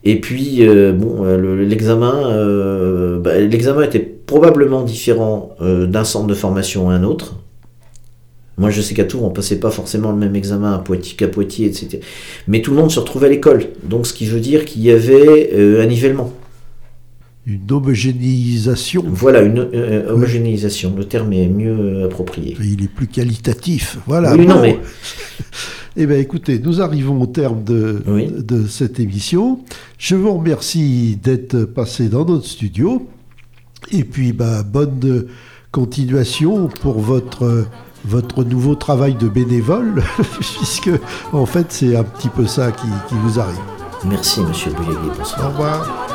[0.05, 6.27] Et puis, euh, bon, euh, le- l'examen, euh, bah, l'examen était probablement différent d'un centre
[6.27, 7.37] de formation à un autre.
[8.59, 11.29] Moi, je sais qu'à Tours, on passait pas forcément le même examen à Poitiers qu'à
[11.29, 12.01] Poitiers, etc.
[12.49, 13.65] Mais tout le monde se retrouvait à l'école.
[13.85, 16.33] Donc, ce qui veut dire qu'il y avait euh, un nivellement.
[17.47, 19.03] Une homogénéisation.
[19.07, 20.95] Voilà, une euh, homogénéisation.
[20.97, 22.57] Le terme est mieux approprié.
[22.63, 23.99] Il est plus qualitatif.
[24.07, 24.35] Voilà.
[24.37, 24.79] Oui, non, mais
[25.97, 28.31] Eh bien, écoutez, nous arrivons au terme de, Oui.
[28.31, 29.61] de cette émission.
[29.99, 33.07] Je vous remercie d'être passé dans notre studio.
[33.91, 35.27] Et puis, bah, bonne
[35.71, 37.67] continuation pour votre,
[38.07, 40.03] votre nouveau travail de bénévole,
[40.41, 40.91] puisque,
[41.33, 43.59] en fait, c'est un petit peu ça qui, qui vous arrive.
[44.09, 45.45] merci, monsieur pour ça.
[45.45, 46.09] Au revoir.